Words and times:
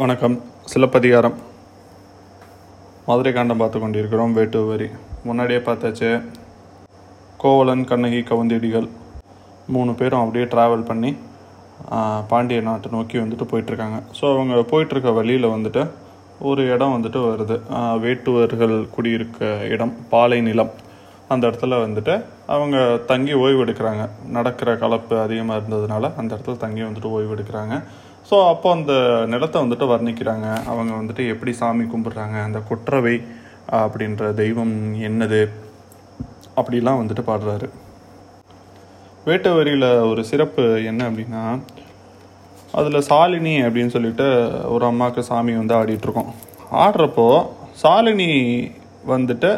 வணக்கம். 0.00 0.34
சிலப்பதிகாரம். 0.72 1.34
மதுரை 3.06 3.30
காண்டம் 3.32 3.60
பார்த்து 3.62 3.78
கொண்டிருக்கிறோம் 3.80 4.36
வேட்டு 4.38 4.60
வரி. 4.68 4.86
முன்னாடியே 5.26 5.60
பார்த்தாச்சு 5.66 6.08
கோவலன் 7.42 7.84
கண்ணகி 7.90 8.20
கவுந்தடிகள் 8.30 8.88
மூணு 9.74 9.92
பேரும் 10.00 10.22
அப்படியே 10.22 10.46
ட்ராவல் 10.54 10.86
பண்ணி 10.90 11.10
பாண்டிய 12.32 12.60
நாட்டை 12.68 12.94
நோக்கி 12.96 13.18
வந்துட்டு 13.24 13.50
போயிட்டுருக்காங்க. 13.52 14.00
ஸோ 14.20 14.24
அவங்க 14.34 14.64
போயிட்டுருக்க 14.72 15.14
வழியில் 15.20 15.52
வந்துட்டு 15.56 15.84
ஒரு 16.50 16.64
இடம் 16.74 16.96
வந்துட்டு 16.96 17.20
வருது. 17.30 17.58
வேட்டுவர்கள் 18.04 18.76
குடியிருக்க 18.96 19.54
இடம் 19.76 19.94
பாலை 20.14 20.40
நிலம். 20.50 20.74
அந்த 21.34 21.44
இடத்துல 21.48 21.84
வந்துட்டு 21.86 22.14
அவங்க 22.54 22.76
தங்கி 23.10 23.34
ஓய்வு 23.44 23.64
எடுக்கிறாங்க. 23.64 24.04
நடக்கிற 24.38 24.70
கலப்பு 24.84 25.16
அதிகமாக 25.26 25.58
இருந்ததுனால 25.60 26.14
அந்த 26.20 26.30
இடத்துல 26.36 26.62
தங்கி 26.64 26.84
வந்துட்டு 26.88 27.16
ஓய்வு 27.18 27.34
எடுக்கிறாங்க. 27.36 27.74
ஸோ 28.30 28.36
அப்போ 28.48 28.68
அந்த 28.76 28.92
நிலத்தை 29.32 29.58
வந்துட்டு 29.62 29.86
வர்ணிக்கிறாங்க. 29.92 30.48
அவங்க 30.70 30.92
வந்துட்டு 30.98 31.22
எப்படி 31.32 31.52
சாமி 31.60 31.84
கும்பிட்றாங்க 31.84 32.36
அந்த 32.48 32.58
கொற்றவை 32.68 33.14
அப்படின்ற 33.78 34.34
தெய்வம் 34.40 34.74
என்னது 35.08 35.40
அப்படிலாம் 36.60 37.00
வந்துட்டு 37.00 37.24
பாடுறாரு. 37.30 37.68
வேட்ட 39.26 39.48
வரியில் 39.56 39.88
ஒரு 40.10 40.22
சிறப்பு 40.30 40.62
என்ன 40.90 41.08
அப்படின்னா 41.10 41.42
அதில் 42.78 43.06
சாலினி 43.08 43.54
அப்படின்னு 43.66 43.94
சொல்லிட்டு 43.96 44.26
ஒரு 44.74 44.84
அம்மாவுக்கு 44.90 45.22
சாமி 45.30 45.52
வந்து 45.60 45.74
ஆடிட்டுருக்கோம். 45.80 46.30
ஆடுறப்போ 46.84 47.28
சாலினி 47.82 48.30
வந்துட்டு 49.12 49.50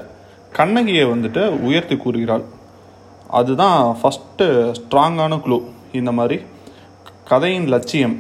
கண்ணகியை 0.59 1.05
வந்துட்டு 1.13 1.45
உயர்த்தி 1.69 1.97
கூறுகிறாள். 1.97 2.45
அதுதான் 3.41 3.81
ஃபஸ்ட்டு 4.01 4.47
ஸ்ட்ராங்கான 4.81 5.41
குழு 5.45 5.61
இந்த 6.01 6.13
மாதிரி 6.19 6.39
கதையின் 7.31 7.73
லட்சியம். 7.75 8.17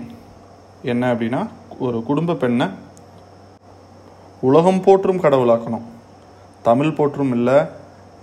என்ன 0.91 1.02
அப்படின்னா 1.14 1.41
ஒரு 1.86 1.98
குடும்ப 2.09 2.36
பெண்ணை 2.42 2.66
உலகம் 4.48 4.80
போற்றும் 4.86 5.20
கடவுளாக்கணும். 5.24 5.84
தமிழ் 6.69 6.97
போற்றும் 6.98 7.33
இல்லை 7.36 7.58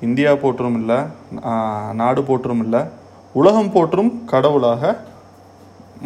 இந்தியா 0.07 0.31
போற்றும் 0.41 0.77
இல்லை 0.79 0.97
நாடு 2.01 2.21
போற்றும் 2.29 2.61
இல்லை 2.65 2.81
உலகம் 3.39 3.71
போற்றும் 3.75 4.11
கடவுளாக 4.31 4.91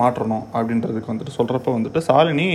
மாற்றணும் 0.01 0.45
அப்படின்றதுக்கு 0.57 1.11
வந்துட்டு 1.11 1.37
சொல்கிறப்ப 1.39 1.73
வந்துட்டு 1.77 1.99
சாலினி 2.09 2.47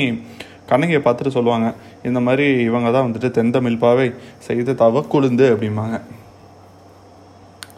கண்ணகியை 0.71 1.01
பார்த்துட்டு 1.03 1.37
சொல்லுவாங்க 1.37 1.69
இந்த 2.09 2.21
மாதிரி 2.27 2.47
இவங்க 2.69 2.89
தான் 2.97 3.07
வந்துட்டு 3.07 3.29
தென்தமிழ்பாவை 3.37 4.07
செய்த 4.47 4.77
தவக்குழுந்து 4.85 5.47
அப்படிம்பாங்க. 5.53 5.99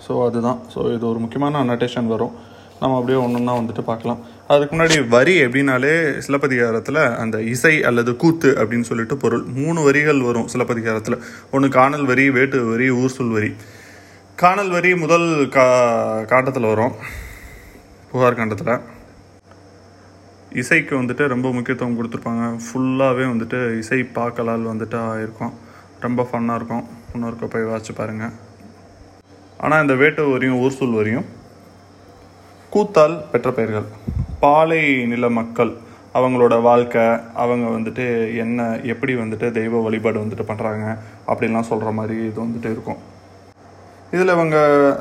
ஸோ 0.05 0.13
அதுதான். 0.27 0.61
ஸோ 0.73 0.81
இது 0.95 1.05
ஒரு 1.13 1.19
முக்கியமான 1.25 1.61
அனடேஷன் 1.65 2.13
வரும். 2.15 2.35
நம்ம 2.81 2.97
அப்படியே 2.99 3.19
ஒன்றா 3.25 3.55
வந்துட்டு 3.61 3.83
பார்க்கலாம். 3.91 4.21
அதுக்கு 4.53 4.75
முன்னாடி 4.77 4.97
வரி 5.15 5.35
எப்படின்னாலே 5.45 5.93
சிலப்பதிகாரத்தில் 6.27 6.99
அந்த 7.23 7.37
இசை 7.51 7.73
அல்லது 7.89 8.13
கூத்து 8.23 8.49
அப்படின்னு 8.61 8.87
சொல்லிட்டு 8.89 9.17
பொருள். 9.25 9.45
மூணு 9.59 9.81
வரிகள் 9.87 10.23
வரும் 10.29 10.49
சிலப்பதிகாரத்தில். 10.53 11.17
ஒன்று 11.55 11.69
காணல் 11.77 12.07
வரி 12.11 12.25
வேட்டு 12.37 12.59
வரி 12.71 12.87
ஊர்சொல் 13.01 13.31
வரி. 13.37 13.51
காணல் 14.43 14.71
வரி 14.71 14.91
முதல் 15.03 15.27
கா 15.57 15.67
காண்டத்தில் 16.33 16.69
வரும். 16.73 16.95
புகார் 18.13 18.39
காண்டத்தில். 18.41 18.75
இசைக்கு 20.63 20.95
வந்துட்டு 21.03 21.27
ரொம்ப 21.35 21.53
முக்கியத்துவம் 21.57 21.99
கொடுத்துருப்பாங்க. 21.99 22.47
ஃபுல்லாகவே 22.67 23.27
வந்துட்டு 23.33 23.61
இசை 23.83 24.01
பார்க்கலால் 24.19 24.71
வந்துட்டு 24.73 24.99
ஆயிருக்கும். 25.11 25.55
ரொம்ப 26.07 26.29
ஃபன்னாக 26.31 26.59
இருக்கும். 26.61 26.85
இன்னொருக்க 27.15 27.47
போய் 27.55 27.71
வாட்சி 27.73 27.95
பாருங்கள் 28.01 28.35
ஆனால் 29.65 29.85
இந்த 29.85 29.95
வேட்டு 30.03 30.25
வரியும் 30.33 30.61
ஊர்சூல் 30.65 30.99
வரியும் 31.01 31.29
கூத்தால் 32.75 33.17
பெற்ற 33.31 33.49
பெயர்கள். 33.53 33.89
பாலை 34.43 34.83
நில 35.13 35.29
மக்கள் 35.39 35.71
அவங்களோட 36.19 36.55
வாழ்க்கை 36.67 37.03
அவங்க 37.43 37.67
வந்துட்டு 37.75 38.05
என்ன 38.45 38.69
எப்படி 38.93 39.13
வந்துட்டு 39.23 39.47
தெய்வ 39.59 39.83
வழிபாடு 39.87 40.19
வந்துட்டு 40.23 40.45
பண்ணுறாங்க 40.51 40.85
அப்படின்லாம் 41.31 41.69
சொல்கிற 41.71 41.91
மாதிரி 41.99 42.17
இது 42.29 42.39
வந்துட்டு 42.45 42.71
இருக்கும். 42.75 43.01
இதில் 44.15 44.35
அவங்க 44.37 44.57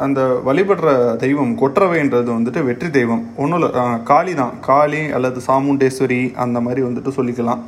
அந்த 0.06 0.20
வழிபடுற 0.48 0.90
தெய்வம் 1.24 1.54
கொற்றவைன்றது 1.62 2.30
வந்துட்டு 2.38 2.62
வெற்றி 2.70 2.90
தெய்வம். 2.98 3.24
ஒன்றும் 3.42 3.60
இல்லை 3.60 3.84
காளி 4.12 4.34
தான். 4.42 4.54
காளி 4.70 5.02
அல்லது 5.18 5.42
சாமுண்டேஸ்வரி 5.50 6.22
அந்த 6.46 6.60
மாதிரி 6.68 6.84
வந்துட்டு 6.88 7.18
சொல்லிக்கலாம். 7.20 7.62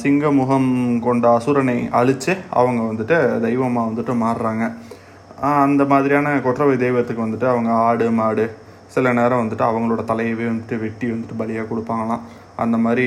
சிங்க 0.00 0.24
முகம் 0.38 0.70
கொண்ட 1.06 1.26
அசுரனை 1.38 1.78
அழித்து 2.00 2.32
அவங்க 2.60 2.80
வந்துட்டு 2.90 3.16
தெய்வமாக 3.46 3.88
வந்துட்டு 3.90 4.14
மாறுறாங்க. 4.24 4.64
அந்த 5.66 5.82
மாதிரியான 5.92 6.40
கொற்றவை 6.46 6.74
தெய்வத்துக்கு 6.84 7.26
வந்துட்டு 7.26 7.48
அவங்க 7.52 7.70
ஆடு 7.88 8.08
மாடு 8.18 8.44
சில 8.94 9.12
நேரம் 9.18 9.42
வந்துட்டு 9.42 9.64
அவங்களோட 9.70 10.02
தலையவே 10.10 10.46
வந்துட்டு 10.50 10.76
வெட்டி 10.84 11.06
வந்துட்டு 11.12 11.38
பலியாக 11.40 11.68
கொடுப்பாங்களாம். 11.70 12.22
அந்த 12.62 12.76
மாதிரி 12.84 13.06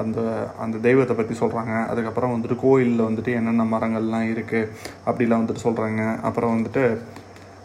அந்த 0.00 0.18
அந்த 0.64 0.76
தெய்வத்தை 0.86 1.14
பற்றி 1.16 1.34
சொல்கிறாங்க 1.40 1.74
அதுக்கப்புறம் 1.92 2.34
வந்துட்டு 2.34 2.56
கோயிலில் 2.64 3.06
வந்துட்டு 3.08 3.30
என்னென்ன 3.38 3.64
மரங்கள்லாம் 3.74 4.28
இருக்குது 4.32 4.70
அப்படிலாம் 5.08 5.42
வந்துட்டு 5.42 5.66
சொல்கிறாங்க 5.68 6.02
அப்புறம் 6.28 6.54
வந்துட்டு 6.56 6.84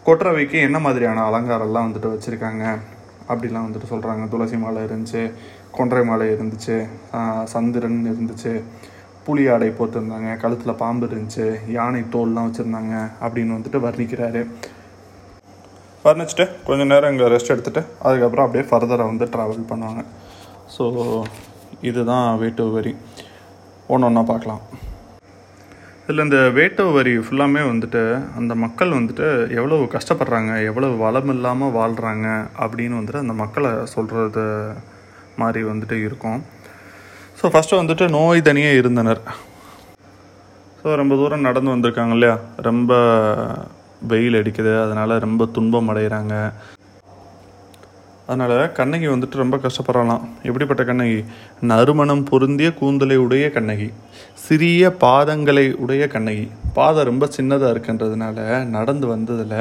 கொற்றவைக்கு 0.06 0.58
என்ன 0.66 0.78
மாதிரியான 0.86 1.24
அலங்காரம்லாம் 1.30 1.86
வந்துட்டு 1.88 2.12
வச்சுருக்காங்க 2.14 2.64
அப்படிலாம் 3.32 3.66
வந்துட்டு 3.66 3.90
சொல்கிறாங்க 3.92 4.26
துளசி 4.34 4.58
மாலை 4.62 4.82
இருந்துச்சு 4.88 5.22
கொன்றை 5.76 6.02
மாலை 6.10 6.26
இருந்துச்சு 6.34 6.76
சந்திரன் 7.54 8.00
இருந்துச்சு 8.12 8.52
புலி 9.26 9.44
ஆடை 9.54 9.68
போட்டிருந்தாங்க 9.78 10.30
கழுத்தில் 10.42 10.80
பாம்பு 10.82 11.06
இருந்துச்சு 11.08 11.46
யானை 11.76 12.00
தோல்லாம் 12.14 12.46
வச்சுருந்தாங்க 12.48 12.94
அப்படின்னு 13.24 13.56
வந்துட்டு 13.56 13.78
வர்ணிக்கிறாரு. 13.86 14.42
வர்ணிச்சுட்டு 16.08 16.46
கொஞ்ச 16.68 16.82
நேரம் 16.92 17.12
இங்கே 17.14 17.28
ரெஸ்ட் 17.34 17.54
எடுத்துகிட்டு 17.54 17.82
அதுக்கப்புறம் 18.06 18.46
அப்படியே 18.46 18.66
ஃபர்தராக 18.70 19.10
வந்து 19.12 19.26
ட்ராவல் 19.34 19.70
பண்ணுவாங்க. 19.70 20.02
ஸோ 20.74 20.84
இதுதான் 21.88 22.28
வேட்டு 22.42 22.64
வரி. 22.76 22.92
ஒன்று 23.92 24.06
ஒன்றா 24.08 24.22
பார்க்கலாம். 24.30 24.62
இதில் 26.04 26.24
இந்த 26.24 26.38
வேட்டு 26.56 26.82
வரி 26.96 27.12
ஃபுல்லாமே 27.24 27.62
வந்துட்டு 27.70 28.02
அந்த 28.38 28.52
மக்கள் 28.62 28.94
வந்துட்டு 28.98 29.26
எவ்வளோ 29.58 29.78
கஷ்டப்படுறாங்க 29.94 30.52
எவ்வளோ 30.68 30.88
வளம் 31.02 31.32
இல்லாமல் 31.34 31.74
வாழ்கிறாங்க 31.78 32.26
அப்படின்னு 32.64 32.98
வந்துட்டு 32.98 33.22
அந்த 33.24 33.34
மக்களை 33.42 33.72
சொல்கிறது 33.94 34.44
மாதிரி 35.42 35.62
வந்துட்டு 35.70 35.96
இருக்கும். 36.06 36.40
ஸோ 37.40 37.50
ஃபஸ்ட்டு 37.54 37.80
வந்துட்டு 37.80 38.06
நோய் 38.16 38.46
தனியே 38.48 38.70
இருந்தனர். 38.80 39.20
ஸோ 40.80 40.94
ரொம்ப 41.00 41.14
தூரம் 41.20 41.46
நடந்து 41.48 41.74
வந்திருக்காங்க 41.74 42.16
இல்லையா? 42.16 42.36
ரொம்ப 42.68 42.92
வெயில் 44.02 44.38
அடிக்குது 44.40 44.72
அதனால் 44.84 45.14
ரொம்ப 45.18 45.46
துன்பம் 45.56 45.90
அடைகிறாங்க 45.92 46.34
அதனால் 48.28 48.72
கண்ணகி 48.72 49.06
வந்துட்டு 49.06 49.42
ரொம்ப 49.42 49.56
கஷ்டப்படுறலாம் 49.56 50.24
எப்படிப்பட்ட 50.42 50.82
கண்ணகி? 50.84 51.20
நறுமணம் 51.62 52.24
பொருந்திய 52.30 52.70
கூந்தலை 52.80 53.16
உடைய 53.16 53.50
கண்ணகி. 53.50 53.88
சிறிய 54.34 54.90
பாதங்களை 55.04 55.64
உடைய 55.76 56.06
கண்ணகி. 56.06 56.44
பாதம் 56.74 57.04
ரொம்ப 57.04 57.26
சின்னதாக 57.36 57.72
இருக்குன்றதுனால 57.74 58.36
நடந்து 58.76 59.06
வந்ததில் 59.06 59.56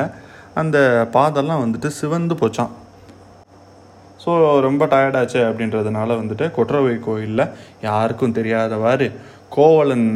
அந்த 0.53 0.77
பாதெல்லாம் 1.15 1.63
வந்துட்டு 1.63 1.87
சிவந்து 1.99 2.35
போச்சான் 2.35 2.73
ஸோ 4.23 4.31
ரொம்ப 4.59 4.85
டயர்டாச்சு 4.85 5.39
அப்படின்றதுனால 5.49 6.15
வந்துட்டு 6.21 6.51
கொற்றவை 6.51 6.99
கோயிலில் 6.99 7.51
யாருக்கும் 7.81 8.33
தெரியாதவாறு 8.33 9.07
கோவலன் 9.49 10.07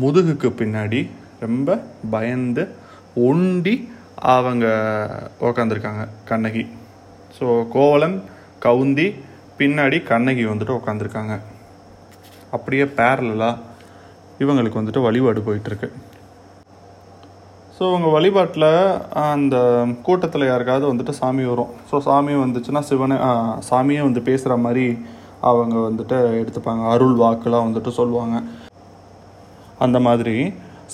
முதுகுக்கு 0.00 0.48
பின்னாடி 0.60 1.00
ரொம்ப 1.40 1.68
பயந்து 2.10 2.62
ஒண்டி 3.28 3.74
அவங்க 4.34 4.66
உக்காந்துருக்காங்க 5.48 6.02
கண்ணகி. 6.30 6.64
ஸோ 7.36 7.46
கோவலன் 7.74 8.16
கவுந்தி 8.64 9.06
பின்னாடி 9.58 9.98
கண்ணகி 10.10 10.44
வந்துட்டு 10.50 10.78
உட்காந்துருக்காங்க 10.78 11.34
அப்படியே 12.56 12.84
பேரலாக 12.98 13.62
இவங்களுக்கு 14.42 14.80
வந்துட்டு 14.80 15.06
வழிபாடு 15.06 15.40
போயிட்டுருக்கு. 15.46 15.88
ஸோ 17.76 17.82
அவங்க 17.90 18.08
வழிபாட்டில் 18.16 18.68
அந்த 19.30 19.56
கூட்டத்தில் 20.06 20.50
யாருக்காவது 20.50 20.86
வந்துட்டு 20.92 21.14
சாமி 21.20 21.44
வரும். 21.52 21.72
ஸோ 21.90 21.98
சாமி 22.08 22.34
வந்துச்சுன்னா 22.42 22.82
சிவனை 22.90 23.16
சாமியே 23.70 24.02
வந்து 24.08 24.20
பேசுகிற 24.28 24.56
மாதிரி 24.66 24.86
அவங்க 25.50 25.76
வந்துட்டு 25.88 26.18
எடுத்துப்பாங்க. 26.42 26.82
அருள் 26.92 27.16
வாக்குலாம் 27.22 27.66
வந்துட்டு 27.68 27.92
சொல்லுவாங்க. 28.00 28.36
அந்த 29.86 30.00
மாதிரி 30.06 30.36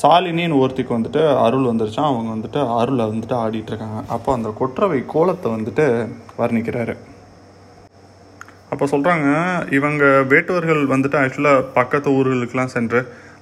சாலினின்னு 0.00 0.58
ஒருத்திக்கு 0.62 0.92
வந்துட்டு 0.96 1.22
அருள் 1.44 1.68
வந்துருச்சான் 1.70 2.10
அவங்க 2.10 2.30
வந்துட்டு 2.34 2.60
அருளை 2.80 3.04
வந்துட்டு 3.12 3.34
ஆடிட்டு 3.42 3.70
இருக்காங்க 3.72 4.00
அப்போ 4.14 4.30
அந்த 4.36 4.48
கொற்றவை 4.60 4.98
கோலத்தை 5.14 5.48
வந்துட்டு 5.56 5.84
வர்ணிக்கிறாரு. 6.40 6.94
அப்போ 8.72 8.84
சொல்கிறாங்க 8.92 9.28
இவங்க 9.78 10.04
வேட்டுவர்கள் 10.32 10.82
வந்துட்டு 10.92 11.18
ஆக்சுவலாக 11.22 11.66
பக்கத்து 11.78 12.08
ஊர்களுக்கெலாம் 12.18 12.74
சென்று 12.76 13.00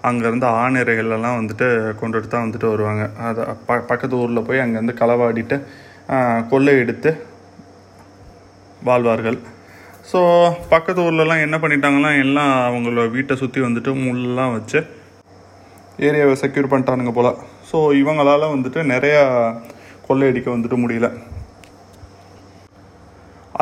அங்கேருந்து 0.09 0.49
ஆணிரைகளெல்லாம் 0.63 1.39
வந்துட்டு 1.41 1.69
கொண்டுட்டு 2.01 2.29
தான் 2.35 2.45
வந்துட்டு 2.47 2.69
வருவாங்க. 2.73 3.05
அதை 3.29 3.45
ப 3.69 3.79
பக்கத்து 3.91 4.21
ஊரில் 4.23 4.47
போய் 4.49 4.65
அங்கேருந்து 4.65 5.01
களவாடிட்டு 5.03 5.57
கொள்ளை 6.51 6.75
எடுத்து 6.83 7.11
வாழ்வார்கள். 8.89 9.39
ஸோ 10.11 10.21
பக்கத்து 10.75 11.01
ஊர்லலாம் 11.07 11.45
என்ன 11.47 11.57
பண்ணிட்டாங்கன்னா 11.63 12.13
எல்லாம் 12.25 12.53
அவங்களோட 12.69 13.09
வீட்டை 13.17 13.35
சுற்றி 13.43 13.61
வந்துட்டு 13.67 13.93
முள்ளெலாம் 14.05 14.55
வச்சு 14.59 14.81
ஏரியாவை 16.07 16.35
செக்யூர் 16.43 16.71
பண்ணிட்டானுங்க 16.73 17.13
போல். 17.17 17.31
ஸோ 17.69 17.79
இவங்களால் 18.01 18.53
வந்துட்டு 18.55 18.81
நிறையா 18.93 19.23
கொள்ளையடிக்க 20.07 20.49
வந்துட்டு 20.55 20.77
முடியல. 20.83 21.09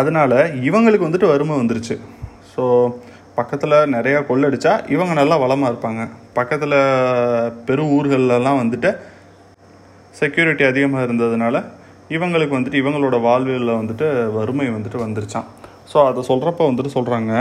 அதனால் 0.01 0.39
இவங்களுக்கு 0.69 1.07
வந்துட்டு 1.07 1.33
வறுமை 1.33 1.55
வந்துருச்சு. 1.61 1.97
ஸோ 2.53 2.65
பக்கத்தில் 3.39 3.77
நிறையா 3.95 4.19
கொள்ளடிச்சா 4.29 4.73
இவங்க 4.95 5.13
நல்லா 5.21 5.37
வளமாக 5.45 5.71
இருப்பாங்க. 5.73 6.03
பக்கத்தில் 6.39 6.77
பெரு 7.69 7.83
ஊர்களெல்லாம் 7.97 8.61
வந்துட்டு 8.63 8.91
செக்யூரிட்டி 10.21 10.65
அதிகமாக 10.71 11.07
இருந்ததுனால 11.07 11.57
இவங்களுக்கு 12.15 12.57
வந்துட்டு 12.57 12.81
இவங்களோட 12.83 13.17
வாழ்வியலில் 13.27 13.79
வந்துட்டு 13.81 14.07
வறுமை 14.39 14.67
வந்துட்டு 14.77 14.99
வந்துருச்சான் 15.05 15.49
ஸோ 15.91 15.97
அதை 16.11 16.21
சொல்கிறப்ப 16.31 16.63
வந்துட்டு 16.69 16.91
சொல்கிறாங்க 16.97 17.33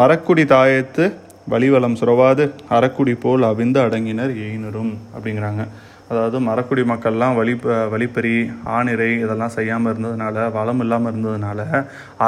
மரக்குடி 0.00 0.44
தாயத்து 0.52 1.04
வலிவலம் 1.52 1.98
சுரவாது 2.00 2.44
அறக்குடி 2.76 3.14
போல் 3.24 3.44
அவிந்து 3.50 3.78
அடங்கினர் 3.86 4.32
எயினரும் 4.46 4.92
அப்படிங்கிறாங்க. 5.14 5.64
அதாவது 6.10 6.36
மரக்குடி 6.48 6.82
மக்கள்லாம் 6.90 7.34
வழி 7.38 7.54
வழிப்பறி 7.94 8.36
ஆணிரை 8.76 9.08
இதெல்லாம் 9.24 9.56
செய்யாமல் 9.56 9.90
இருந்ததுனால 9.92 10.46
வளம் 10.58 10.80
இல்லாமல் 10.84 11.10
இருந்ததுனால 11.12 11.60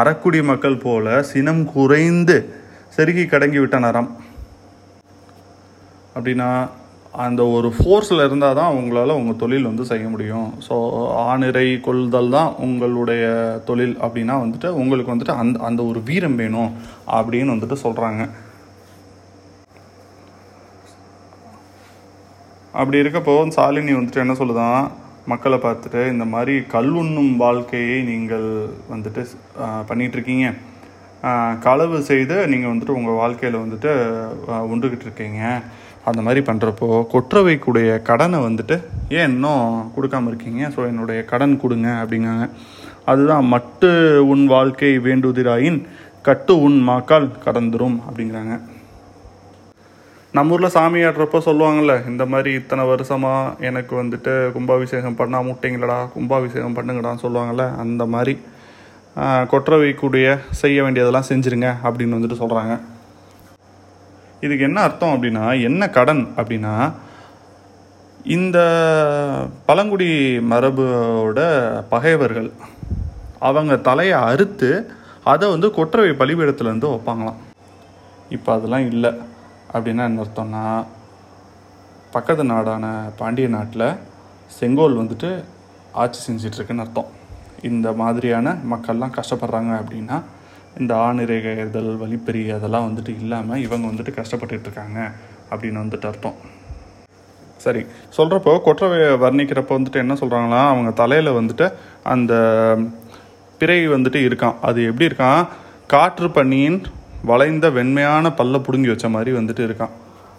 அறக்குடி 0.01 0.41
மக்கள் 0.51 0.83
போல 0.87 1.23
சினம் 1.31 1.63
குறைந்து 1.77 2.37
செருகி 2.97 3.25
கடங்கி 3.33 3.59
விட்ட 3.63 3.79
நரம். 3.87 4.11
அப்படின்னா 6.17 6.51
அந்த 7.25 7.43
ஒரு 7.57 7.69
ஃபோர்ஸில் 7.77 8.25
இருந்தால் 8.27 8.59
தான் 8.59 8.75
உங்களால் 8.79 9.17
உங்கள் 9.21 9.39
தொழில் 9.43 9.69
வந்து 9.69 9.85
செய்ய 9.91 10.05
முடியும். 10.13 10.49
ஸோ 10.67 10.75
ஆணிரை 11.31 11.67
கொள்தல் 11.87 12.31
தான் 12.37 12.51
உங்களுடைய 12.67 13.25
தொழில் 13.69 13.97
அப்படின்னா 14.05 14.37
வந்துட்டு 14.45 14.69
உங்களுக்கு 14.83 15.13
வந்துட்டு 15.15 15.35
அந்த 15.43 15.59
அந்த 15.69 15.81
ஒரு 15.91 16.03
வீரம் 16.11 16.39
வேணும் 16.43 16.71
அப்படின்னு 17.19 17.55
வந்துட்டு 17.55 17.79
சொல்கிறாங்க 17.85 18.25
அப்படி 22.79 22.97
இருக்கப்போ 23.03 23.33
சாலினி 23.57 23.93
வந்துட்டு 23.97 24.23
என்ன 24.25 24.35
சொல்லுதான் 24.41 24.83
மக்களை 25.31 25.57
பார்த்துட்டு 25.65 26.01
இந்த 26.13 26.25
மாதிரி 26.33 26.55
கல் 26.75 26.93
உண்ணும் 27.01 27.33
வாழ்க்கையை 27.45 27.97
நீங்கள் 28.11 28.47
வந்துட்டு 28.93 29.23
பண்ணிகிட்ருக்கீங்க. 29.89 30.47
களவு 31.65 31.97
செய்து 32.11 32.37
நீங்கள் 32.53 32.73
வந்துட்டு 32.73 32.97
உங்கள் 32.99 33.19
வாழ்க்கையில் 33.23 33.63
வந்துட்டு 33.63 33.91
உண்டுகிட்டு 34.73 35.07
இருக்கீங்க 35.09 35.41
அந்த 36.11 36.21
மாதிரி 36.27 36.41
பண்ணுறப்போ 36.49 36.89
கொற்றவைக்குடைய 37.15 37.91
கடனை 38.11 38.39
வந்துட்டு 38.47 38.77
ஏன் 39.17 39.31
இன்னும் 39.33 39.65
கொடுக்காம 39.97 40.31
இருக்கீங்க? 40.31 40.63
ஸோ 40.75 40.81
என்னுடைய 40.91 41.21
கடன் 41.33 41.61
கொடுங்க 41.65 41.89
அப்படிங்காங்க. 42.03 42.47
அதுதான் 43.11 43.47
மட்டு 43.55 43.91
உன் 44.33 44.45
வாழ்க்கை 44.55 44.93
வேண்டுதிராயின் 45.09 45.81
கட்டு 46.29 46.55
உன் 46.67 46.79
மாக்கால் 46.89 47.29
கடந்துரும் 47.47 47.99
அப்படிங்கிறாங்க. 48.09 48.55
நம்ம 50.35 50.55
ஊரில் 50.55 50.75
சாமி 50.75 51.01
ஆடுறப்போ 51.07 51.39
சொல்லுவாங்கள்ல 51.47 51.95
இந்த 52.11 52.25
மாதிரி 52.33 52.51
இத்தனை 52.59 52.83
வருஷமாக 52.91 53.39
எனக்கு 53.69 53.95
வந்துட்டு 54.01 54.33
கும்பாபிஷேகம் 54.55 55.19
பண்ணால் 55.19 55.47
முட்டிங்களடா 55.49 55.99
கும்பாபிஷேகம் 56.13 56.77
பண்ணுங்கடான்னு 56.77 57.25
சொல்லுவாங்கள்ல 57.25 57.65
அந்த 57.83 58.05
மாதிரி 58.13 58.35
ஆஹ், 59.17 59.45
கொற்றவைக்குடைய 59.49 60.27
செய்ய 60.61 60.79
வேண்டியதெல்லாம் 60.83 61.29
செஞ்சுருங்க 61.29 61.69
அப்படின்னு 61.85 62.17
வந்துட்டு 62.17 62.43
சொல்கிறாங்க 62.43 62.75
இதுக்கு 64.43 64.67
என்ன 64.67 64.81
அர்த்தம் 64.83 65.15
அப்படின்னா 65.15 65.47
என்ன 65.63 65.89
கடன் 65.91 66.23
அப்படின்னா 66.37 66.75
இந்த 68.31 68.59
பழங்குடி 69.67 70.09
மரபோட 70.51 71.41
பகைவர்கள் 71.89 72.49
அவங்க 73.41 73.75
தலையை 73.83 74.17
அறுத்து 74.29 74.71
அதை 75.25 75.47
வந்து 75.51 75.69
கொற்றவை 75.73 76.13
பலிபீடத்தில் 76.15 76.71
வைப்பாங்களாம். 76.87 77.39
இப்போ 78.31 78.51
அதெல்லாம் 78.53 78.87
இல்லை. 78.91 79.11
அப்படின்னா 79.75 80.05
என்ன 80.11 80.25
அர்த்தம்னா 80.25 80.65
பக்கத்து 82.15 82.45
நாடான 82.45 82.85
பாண்டிய 83.19 83.49
நாட்டில் 83.49 83.87
செங்கோல் 84.59 85.01
வந்துட்டு 85.01 85.31
ஆட்சி 86.03 86.21
செஞ்சிட்ருக்குன்னு 86.27 86.85
அர்த்தம். 86.85 87.11
இந்த 87.71 87.89
மாதிரியான 87.93 88.55
மக்கள்லாம் 88.73 89.17
கஷ்டப்படுறாங்க 89.19 89.73
அப்படின்னா 89.81 90.17
இந்த 90.81 90.93
ஆணிரைதல் 91.07 91.91
வழிப்பறி 92.03 92.43
அதெல்லாம் 92.57 92.87
வந்துட்டு 92.89 93.13
இல்லாமல் 93.23 93.63
இவங்க 93.67 93.87
வந்துட்டு 93.91 94.13
கஷ்டப்பட்டுட்ருக்காங்க 94.19 94.99
அப்படின்னு 95.51 95.83
வந்துட்டு 95.85 96.09
அர்த்தம். 96.11 96.37
சரி 97.65 97.83
சொல்கிறப்போ 98.17 98.53
கொற்றவையை 98.67 99.09
வர்ணிக்கிறப்போ 99.25 99.75
வந்துட்டு 99.79 100.03
என்ன 100.05 100.15
சொல்கிறாங்களா 100.21 100.61
அவங்க 100.73 100.91
தலையில் 101.03 101.37
வந்துட்டு 101.39 101.67
அந்த 102.13 102.33
பிறை 103.61 103.81
வந்துட்டு 103.95 104.21
இருக்கான் 104.29 104.59
அது 104.69 104.81
எப்படி 104.91 105.09
இருக்கான் 105.11 105.43
காற்று 105.95 106.29
பனியின் 106.37 106.79
வளைந்த 107.29 107.67
வெண்மையான 107.77 108.29
பல்ல 108.39 108.59
பிடுங்கி 108.67 108.91
வச்ச 108.91 109.07
மாதிரி 109.15 109.31
வந்துட்டு 109.37 109.63
இருக்கான். 109.69 109.95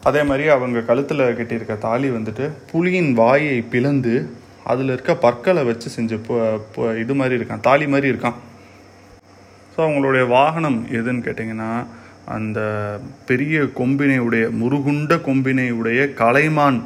அதே 0.10 0.22
மாதிரி 0.30 0.44
அவங்க 0.54 0.80
கழுத்தில் 0.88 1.24
கட்டியிருக்க 1.40 1.74
தாலி 1.88 2.08
வந்துட்டு 2.18 2.46
புலியின் 2.72 3.12
வாயை 3.20 3.58
பிளந்து 3.74 4.14
அதில் 4.72 4.92
இருக்க 4.94 5.14
பற்களை 5.26 5.62
வச்சு 5.68 5.90
செஞ்ச 5.98 6.18
இது 7.04 7.14
மாதிரி 7.20 7.38
இருக்கான் 7.40 7.66
தாலி 7.68 7.86
மாதிரி 7.94 8.08
இருக்கான். 8.12 8.38
ஸோ 9.74 9.80
அவங்களுடைய 9.88 10.24
வாகனம் 10.38 10.80
எதுன்னு 11.00 11.26
கேட்டிங்கன்னா 11.28 11.72
அந்த 12.38 12.60
பெரிய 13.30 13.60
கொம்பினை 13.80 14.18
உடைய 14.26 14.48
முருகுண்ட 14.62 15.14
கொம்பினை 15.30 15.68
உடைய 15.80 16.02
கலைமான் 16.24 16.80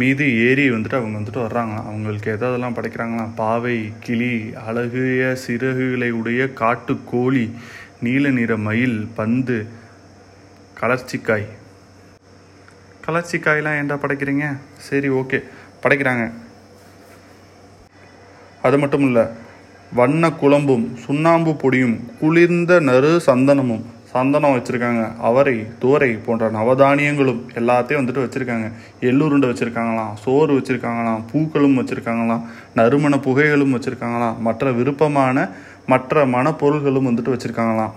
மீது 0.00 0.24
ஏறி 0.46 0.64
வந்துட்டு 0.74 0.98
அவங்க 0.98 1.16
வந்துட்டு 1.18 1.40
வர்றாங்களாம். 1.46 1.88
அவங்களுக்கு 1.90 2.28
எதெல்லாம் 2.34 2.76
படைக்கிறாங்களாம். 2.76 3.34
பாவை 3.40 3.76
கிளி 4.06 4.34
அழகிய 4.66 5.24
சிறகுகளை 5.44 6.10
உடைய 6.20 6.48
காட்டுக்கோழி 6.60 7.46
நீல 8.00 8.30
நிற 8.30 8.56
மயில் 8.56 9.08
பந்து 9.14 9.66
கலர்ச்சிக்காய். 10.80 11.46
கலர்ச்சிக்காயெலாம் 13.06 13.78
ஏன்டா 13.80 13.96
படைக்கிறீங்க? 13.96 14.58
சரி 14.76 15.08
ஓகே. 15.08 15.42
படைக்கிறாங்க. 15.82 16.32
அது 18.62 18.78
மட்டும் 18.78 19.00
இல்லை 19.00 19.22
வண்ண 19.92 20.28
குழம்பும் 20.28 20.96
சுண்ணாம்பு 20.96 21.50
பொடியும் 21.50 22.00
குளிர்ந்த 22.18 22.80
நறு 22.80 23.22
சந்தனமும் 23.26 23.84
சந்தனம் 24.04 24.56
வச்சுருக்காங்க. 24.56 25.16
அவரை 25.16 25.66
தோரை 25.80 26.18
போன்ற 26.24 26.50
நவதானியங்களும் 26.50 27.40
எல்லாத்தையும் 27.54 28.00
வந்துட்டு 28.00 28.24
வச்சுருக்காங்க. 28.24 28.72
எள்ளுருண்டை 29.00 29.50
வச்சுருக்காங்களாம் 29.50 30.14
சோறு 30.14 30.58
வச்சுருக்காங்களாம் 30.58 31.24
பூக்களும் 31.32 31.78
வச்சுருக்காங்களாம் 31.78 32.46
நறுமண 32.74 33.16
புகைகளும் 33.16 33.74
வச்சுருக்காங்களாம். 33.74 34.38
மற்ற 34.38 34.72
விருப்பமான 34.72 35.48
மற்ற 35.92 36.24
மனப்பொருள்களும் 36.34 37.08
வந்துட்டு 37.08 37.34
வச்சுருக்காங்களாம். 37.34 37.94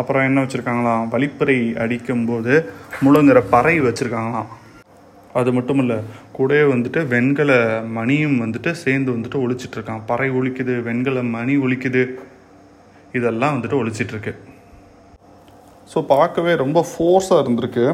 அப்புறம் 0.00 0.26
என்ன 0.28 0.42
வச்சுருக்காங்களாம்? 0.42 1.04
வழிப்பறை 1.12 1.58
அடிக்கும்போது 1.82 2.54
முழுங்குற 3.04 3.38
பறை 3.54 3.74
வச்சுருக்காங்களாம். 3.86 4.48
அது 5.40 5.50
மட்டும் 5.56 5.80
இல்லை 5.82 5.96
கூடவே 6.36 6.64
வந்துட்டு 6.72 7.00
வெண்கல 7.14 7.52
மணியும் 7.96 8.36
வந்துட்டு 8.42 8.70
சேர்ந்து 8.82 9.10
வந்துட்டு 9.14 9.42
ஒழிச்சிட்ருக்கான் 9.44 10.04
பறை 10.10 10.28
ஒழிக்குது 10.38 10.74
வெண்கல 10.88 11.22
மணி 11.36 11.54
ஒழிக்குது 11.64 12.02
இதெல்லாம் 13.18 13.54
வந்துட்டு 13.56 13.80
ஒழிச்சிட்ருக்கு 13.80 14.32
ஸோ 15.92 15.98
பார்க்கவே 16.12 16.52
ரொம்ப 16.62 16.78
ஃபோர்ஸாக 16.88 17.42
இருந்திருக்கு. 17.42 17.84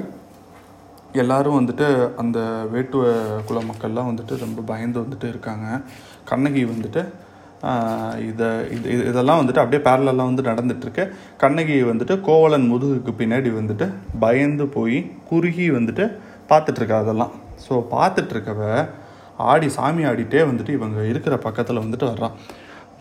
எல்லோரும் 1.23 1.59
வந்துட்டு 1.59 1.87
அந்த 2.23 2.39
வேட்டுவ 2.75 3.03
குல 3.49 3.59
மக்கள்லாம் 3.71 4.09
வந்துட்டு 4.11 4.35
ரொம்ப 4.45 4.61
பயந்து 4.71 4.99
வந்துட்டு 5.03 5.27
இருக்காங்க. 5.33 5.67
கண்ணகி 6.31 6.63
வந்துட்டு 6.71 7.03
இதை 8.27 8.49
இது 8.71 8.89
இது- 8.93 9.07
இதெல்லாம் 9.09 9.41
வந்துட்டு 9.41 9.59
அப்படியே 9.59 9.83
பேரலெல்லாம் 9.85 10.31
வந்து 10.31 10.43
நடந்துட்டுருக்கு. 10.43 11.13
கண்ணகி 11.37 11.83
வந்துட்டு 11.83 12.21
கோவலன் 12.21 12.73
முதுகுக்கு 12.73 13.13
பின்னாடி 13.19 13.51
வந்துட்டு 13.51 13.87
பயந்து 14.21 14.67
போய் 14.67 15.11
குறுகி 15.25 15.71
வந்துட்டு 15.71 16.07
பார்த்துட்ருக்கா 16.49 16.97
அதெல்லாம். 16.97 17.33
ஸோ 17.69 17.87
பார்த்துட்ருக்கவ 17.91 18.89
ஆடி 19.37 19.69
சாமி 19.69 20.05
ஆடிட்டே 20.05 20.41
வந்துட்டு 20.49 20.69
இவங்க 20.69 21.07
இருக்கிற 21.07 21.37
பக்கத்தில் 21.39 21.79
வந்துட்டு 21.79 22.07
வர்றான் 22.07 22.35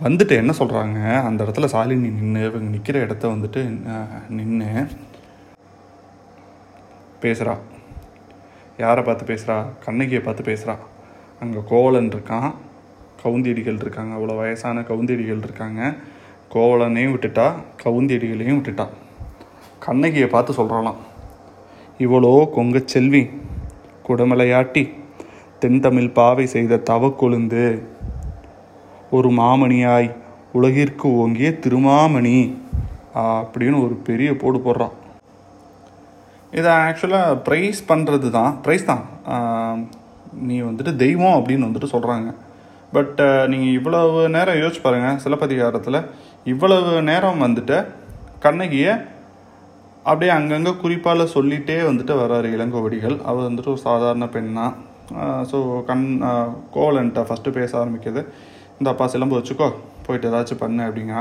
வந்துட்டு 0.01 0.30
என்ன 0.30 0.51
சொல்கிறாங்க 0.60 1.00
அந்த 1.22 1.44
இடத்துல 1.44 1.65
சாலினி 1.65 2.10
நின்று 2.12 2.41
இவங்க 2.46 2.70
நிற்கிற 2.70 3.00
இடத்த 3.00 3.27
வந்துட்டு 3.27 3.62
நின்று 4.30 4.70
பேசுகிறா 7.22 7.56
யாரை 8.77 9.03
பார்த்து 9.03 9.34
பேசுகிறா 9.34 9.65
கண்ணகியை 9.86 10.22
பார்த்து 10.22 10.44
பேசுகிறா 10.44 10.75
அங்கே 11.39 11.60
கோவலன் 11.70 12.10
இருக்கான். 12.10 12.51
கவுந்தியடிகள் 13.23 13.81
இருக்காங்க. 13.83 14.11
அவ்வளோ 14.17 14.35
வயசான 14.41 14.83
கவுந்தியடிகள் 14.89 15.43
இருக்காங்க. 15.47 15.81
கோவலனையும் 16.53 17.13
விட்டுட்டா 17.15 17.47
கவுந்தியடிகளையும் 17.83 18.57
விட்டுட்டா. 18.59 18.85
கண்ணகியை 19.85 20.27
பார்த்து 20.33 20.57
சொல்கிறாளாம் 20.59 20.99
இவ்வளோ 22.05 22.31
கொங்கச் 22.55 22.91
செல்வி 22.93 23.23
குடமலையாட்டி 24.07 24.83
தென்தமிழ் 25.63 26.15
பாவை 26.17 26.45
செய்த 26.55 26.81
தவக்கொழுந்து 26.89 27.63
ஒரு 29.17 29.29
மாமணியாய் 29.39 30.09
உலகிற்கு 30.57 31.07
ஓங்கிய 31.21 31.49
திருமாமணி 31.63 32.37
அப்படின்னு 33.39 33.77
ஒரு 33.85 33.95
பெரிய 34.07 34.29
போடு 34.41 34.57
போடுறான். 34.65 34.95
இதை 36.57 36.71
ஆக்சுவலாக 36.85 37.39
ப்ரைஸ் 37.47 37.81
பண்ணுறது 37.91 38.29
தான் 38.37 38.53
ப்ரைஸ் 38.65 38.89
தான். 38.91 39.03
நீ 40.47 40.55
வந்துட்டு 40.69 40.93
தெய்வம் 41.03 41.37
அப்படின்னு 41.37 41.67
வந்துட்டு 41.67 41.93
சொல்கிறாங்க 41.93 42.29
பட் 42.95 43.19
uh, 43.25 43.43
நீங்கள் 43.51 43.75
இவ்வளவு 43.77 44.21
நேரம் 44.36 44.60
யோசிச்சு 44.62 44.81
பாருங்கள் 44.86 45.19
சிலப்பதிகாரத்தில். 45.24 46.00
இவ்வளவு 46.53 46.93
நேரம் 47.10 47.43
வந்துட்டு 47.45 47.77
கண்ணகியை 48.45 48.93
அப்படியே 50.10 50.31
அங்கங்கே 50.38 50.71
குறிப்பால் 50.83 51.31
சொல்லிகிட்டே 51.36 51.77
வந்துட்டு 51.89 52.13
வர்றாரு 52.21 52.48
இளங்கோவடிகள். 52.55 53.15
அவர் 53.29 53.48
வந்துட்டு 53.50 53.71
ஒரு 53.74 53.81
சாதாரண 53.89 54.25
பெண்ணா. 54.36 54.65
ஸோ 55.51 55.57
கண் 55.89 56.05
கோவலன்ட்ட 56.75 57.24
ஃபஸ்ட்டு 57.29 57.55
பேச 57.60 57.71
ஆரம்பிக்குது. 57.81 58.24
இந்த 58.79 58.88
அப்பா 58.93 59.07
சிலம்பு 59.13 59.38
வச்சுக்கோ 59.39 59.69
போயிட்டு 60.05 60.29
ஏதாச்சும் 60.29 60.62
பண்ணு 60.63 60.81
அப்படிங்க 60.88 61.15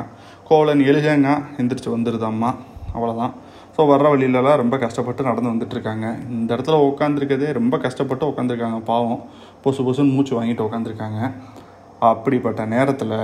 கோவலன் 0.48 0.84
எழுகங்க 0.90 1.30
எந்திரிச்சு 1.60 1.90
வந்துடுதாம்மா 1.96 2.50
அவ்வளோதான் 2.94 3.34
ஸோ 3.74 3.82
வர்ற 3.90 4.06
வழியிலலாம் 4.12 4.60
ரொம்ப 4.60 4.76
கஷ்டப்பட்டு 4.84 5.26
நடந்து 5.28 5.52
வந்துட்டுருக்காங்க. 5.52 6.06
இந்த 6.36 6.50
இடத்துல 6.56 6.78
உட்காந்துருக்கதே 6.90 7.50
ரொம்ப 7.58 7.74
கஷ்டப்பட்டு 7.84 8.24
உட்காந்துருக்காங்க 8.30 8.78
பாவம். 8.92 9.20
பொசு 9.64 9.80
பொசுன்னு 9.86 10.14
மூச்சு 10.16 10.34
வாங்கிட்டு 10.38 10.66
உட்காந்துருக்காங்க 10.68 11.20
அப்படிப்பட்ட 12.08 12.64
நேரத்தில் 12.64 13.16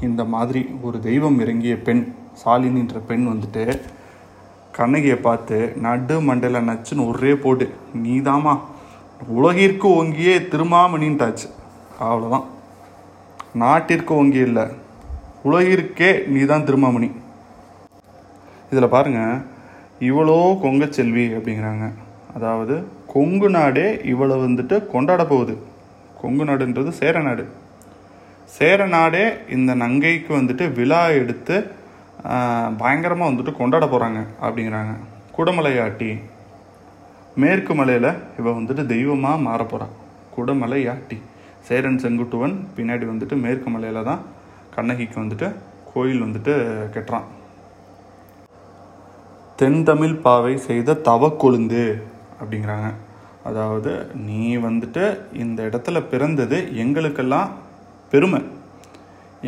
இந்த 0.00 0.24
மாதிரி 0.24 0.60
ஒரு 0.82 1.00
தெய்வம் 1.00 1.38
இறங்கிய 1.40 1.74
பெண் 1.86 2.02
சாலினின்ற 2.42 2.98
பெண் 3.06 3.24
வந்துட்டு 3.26 3.80
கண்ணகியை 4.72 5.16
பார்த்து 5.16 5.72
நடு 5.76 6.16
மண்டையில் 6.20 6.66
நச்சுன்னு 6.68 7.06
ஒரே 7.08 7.34
போட்டு 7.34 7.66
நீதாம்மா. 8.04 8.54
உலகிற்கு 9.26 9.88
ஓங்கியே 9.88 10.34
திருமாமணின்ட்டாச்சு. 10.52 11.48
அவ்வளோதான் 12.00 12.46
நாட்டிற்கு 13.52 14.14
ஓங்கி 14.14 14.38
இல்லை. 14.38 14.64
உலகிற்கே 15.44 16.10
நீ 16.26 16.44
தான் 16.44 16.64
திருமாமணி. 16.64 17.10
இதில் 18.72 18.94
பாருங்க. 18.96 19.20
இவ்வளோ 20.00 20.60
கொங்க 20.60 20.86
செல்வி 20.86 21.26
அப்படிங்கிறாங்க. 21.28 21.92
அதாவது 22.34 22.74
கொங்கு 23.06 23.50
நாடே 23.50 24.00
இவளை 24.04 24.36
வந்துட்டு 24.36 24.86
கொண்டாட 24.86 25.24
போகுது. 25.24 25.56
கொங்கு 26.22 26.44
நாடுன்றது 26.44 26.88
சேர 26.88 27.20
நாடு. 27.20 27.46
சேர 28.56 28.80
நாடே 28.94 29.24
இந்த 29.56 29.70
நங்கைக்கு 29.82 30.30
வந்துட்டு 30.38 30.64
விழா 30.78 31.00
எடுத்து 31.20 31.56
பயங்கரமாக 32.80 33.30
வந்துட்டு 33.30 33.52
கொண்டாட 33.58 33.84
போகிறாங்க 33.92 34.20
அப்படிங்கிறாங்க. 34.44 34.92
குடமலையாட்டி. 35.36 36.10
மேற்கு 37.42 37.72
மலையில் 37.78 38.10
இவன் 38.38 38.58
வந்துட்டு 38.58 38.84
தெய்வமாக 38.92 39.44
மாற 39.46 39.60
போகிறான் 39.72 39.92
குடமலையாட்டி. 40.36 41.18
சேரன் 41.68 42.00
செங்குட்டுவன் 42.04 42.54
பின்னாடி 42.76 43.04
வந்துட்டு 43.12 43.36
மேற்கு 43.44 43.70
மலையில் 43.74 44.08
தான் 44.10 44.22
கண்ணகிக்கு 44.76 45.16
வந்துட்டு 45.22 45.48
கோயில் 45.90 46.24
வந்துட்டு 46.26 46.54
கட்டுறான். 46.94 47.28
தென் 49.60 49.80
தமிழ் 49.90 50.16
பாவை 50.26 50.54
செய்த 50.68 50.98
தவக்கொழுந்து 51.10 51.84
அப்படிங்கிறாங்க. 52.40 52.90
அதாவது 53.48 53.92
நீ 54.26 54.42
வந்துட்டு 54.66 55.04
இந்த 55.44 55.60
இடத்துல 55.70 55.98
பிறந்தது 56.12 56.58
எங்களுக்கெல்லாம் 56.84 57.48
பெருமை. 58.12 58.40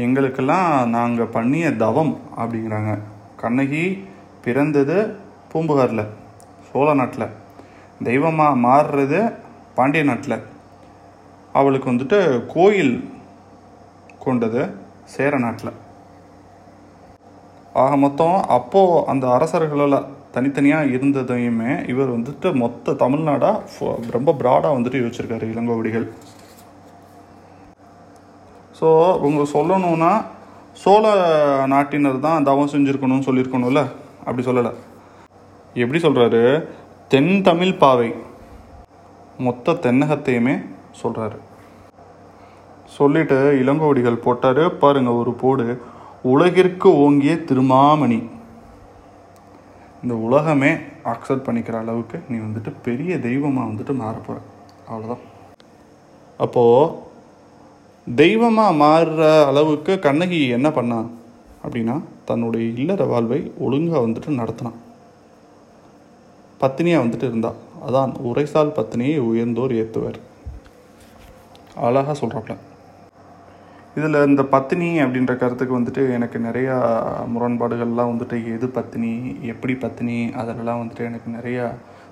எங்களுக்கெல்லாம் 0.04 0.72
நாங்கள் 0.96 1.32
பண்ணிய 1.36 1.66
தவம் 1.82 2.14
அப்படிங்கிறாங்க. 2.40 2.92
கண்ணகி 3.42 3.84
பிறந்தது 4.44 4.96
பூம்புகாரில் 5.52 6.10
சோழ 6.68 6.88
நாட்டில். 7.00 7.32
தெய்வமாக 8.08 8.60
மாறுறது 8.66 9.20
பாண்டிய 9.78 10.02
நாட்டில். 10.10 10.36
அவளுக்கு 11.58 11.88
வந்துட்டு 11.92 12.18
கோயில் 12.54 12.94
கொண்டது 14.24 14.62
சேர 15.14 15.32
நாட்டில். 15.44 15.72
ஆக 17.82 17.92
மொத்தம் 18.04 18.38
அப்போது 18.56 19.04
அந்த 19.12 19.26
அரசர்களெல்லாம் 19.36 20.08
தனித்தனியாக 20.34 20.92
இருந்ததையுமே 20.96 21.72
இவர் 21.92 22.14
வந்துட்டு 22.16 22.48
மொத்த 22.62 22.92
தமிழ்நாடாக 23.04 24.10
ரொம்ப 24.16 24.34
ப்ராடாக 24.42 24.76
வந்துட்டு 24.76 25.00
யோசிச்சிருக்காரு 25.02 25.46
இளங்கோவடிகள். 25.54 26.06
ஸோ 28.80 28.88
உங்க 29.28 29.42
சொல்லணும்னா 29.54 30.10
சோழ 30.82 31.04
நாட்டினர் 31.72 32.24
தான் 32.26 32.46
தவம் 32.48 32.70
செஞ்சுருக்கணும்னு 32.74 33.26
சொல்லியிருக்கணும்ல 33.26 33.80
அப்படி 34.26 34.42
சொல்லலை. 34.46 34.72
எப்படி 35.82 35.98
சொல்கிறாரு 36.04 36.42
தென் 37.12 37.34
தமிழ் 37.48 37.72
பாவை. 37.82 38.08
மொத்த 39.46 39.74
தென்னகத்தையுமே 39.86 40.54
சொல்கிறாரு 41.02 41.38
சொல்லிட்டு 42.96 43.38
இளங்கோடிகள் 43.62 44.24
போட்டாரு. 44.26 44.64
பாருங்கள் 44.82 45.18
ஒரு 45.22 45.32
போடு. 45.42 45.66
உலகிற்கு 46.32 46.88
ஓங்கிய 47.02 47.34
திருமாமணி. 47.50 48.20
இந்த 50.02 50.14
உலகமே 50.26 50.72
அக்செப்ட் 51.12 51.46
பண்ணிக்கிற 51.46 51.76
அளவுக்கு 51.82 52.18
நீ 52.30 52.36
வந்துட்டு 52.46 52.70
பெரிய 52.86 53.12
தெய்வமாக 53.28 53.68
வந்துட்டு 53.70 53.94
மாறப்போகிற 54.02 54.38
போகிற 54.38 54.88
அவ்வளோதான் 54.90 55.24
அப்போது 56.44 57.08
தெய்வமாக 58.06 58.78
மாறுற 58.84 59.46
அளவுக்கு 59.46 59.98
கண்ணகி 59.98 60.48
என்ன 60.48 60.70
பண்ணா? 60.70 61.00
அப்படின்னா 61.64 61.96
தன்னுடைய 62.24 62.64
இல்லற 62.80 63.04
வாழ்வை 63.04 63.52
ஒழுங்காக 63.58 64.06
வந்துட்டு 64.06 64.38
நடத்தினான் 64.40 64.78
பத்தினியாக 66.60 67.02
வந்துட்டு 67.04 67.26
இருந்தா. 67.28 67.52
அதான் 67.88 68.12
உரைசால் 68.30 68.76
பத்தினியை 68.78 69.18
உயர்ந்தோர் 69.18 69.72
ஏற்றுவர் 69.72 70.18
அழகாக 71.74 72.26
சொல்கிறாப்ல 72.26 72.56
இதில் 73.94 74.26
இந்த 74.26 74.42
பத்தினி 74.42 74.88
அப்படின்ற 75.02 75.36
கருத்துக்கு 75.36 75.78
வந்துட்டு 75.78 76.02
எனக்கு 76.12 76.38
நிறையா 76.38 76.74
முரண்பாடுகள்லாம் 77.34 78.10
வந்துட்டு 78.12 78.36
எது 78.54 78.68
பத்தினி 78.68 79.12
எப்படி 79.42 79.74
பத்தினி 79.74 80.18
அதிலலாம் 80.40 80.82
வந்துட்டு 80.82 81.04
எனக்கு 81.10 81.30
நிறையா 81.36 81.66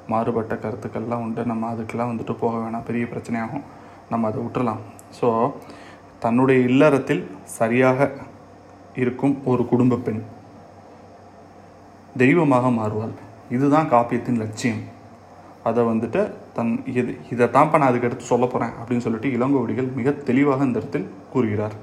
மாறுபட்ட 0.08 0.54
கருத்துக்கள்லாம் 0.54 1.24
உண்டு. 1.24 1.44
நம்ம 1.44 1.72
அதுக்கெல்லாம் 1.72 2.12
வந்துட்டு 2.12 2.34
போக 2.38 2.54
வேணாம். 2.56 2.86
பெரிய 2.86 3.04
பிரச்சனையாகும். 3.04 3.66
நம்ம 4.10 4.26
அதை 4.26 4.42
விட்டுறலாம். 4.42 4.82
ஸோ 5.18 5.28
தன்னுடைய 6.24 6.58
இல்லறத்தில் 6.68 7.22
சரியாக 7.58 8.08
இருக்கும் 9.02 9.34
ஒரு 9.50 9.62
குடும்ப 9.72 9.98
பெண் 10.06 10.22
தெய்வமாக 12.22 12.70
மாறுவாள். 12.78 13.14
இதுதான் 13.56 13.90
காப்பியத்தின் 13.92 14.40
லட்சியம். 14.42 14.80
அதை 15.68 15.82
வந்துட்டு 15.90 16.20
தன் 16.56 16.72
இது 16.90 17.12
இதை 17.32 17.46
தான்ப்பா 17.56 17.78
நான் 17.80 17.90
அதுக்கு 17.90 18.08
எடுத்து 18.08 18.30
சொல்ல 18.32 18.44
போகிறேன் 18.46 18.74
அப்படின்னு 18.78 19.04
சொல்லிட்டு 19.06 19.34
இளங்கோவடிகள் 19.36 19.88
மிக 19.98 20.10
தெளிவாக 20.28 20.66
இந்த 20.68 20.80
இடத்தில் 20.80 21.06
கூறுகிறார். 21.32 21.76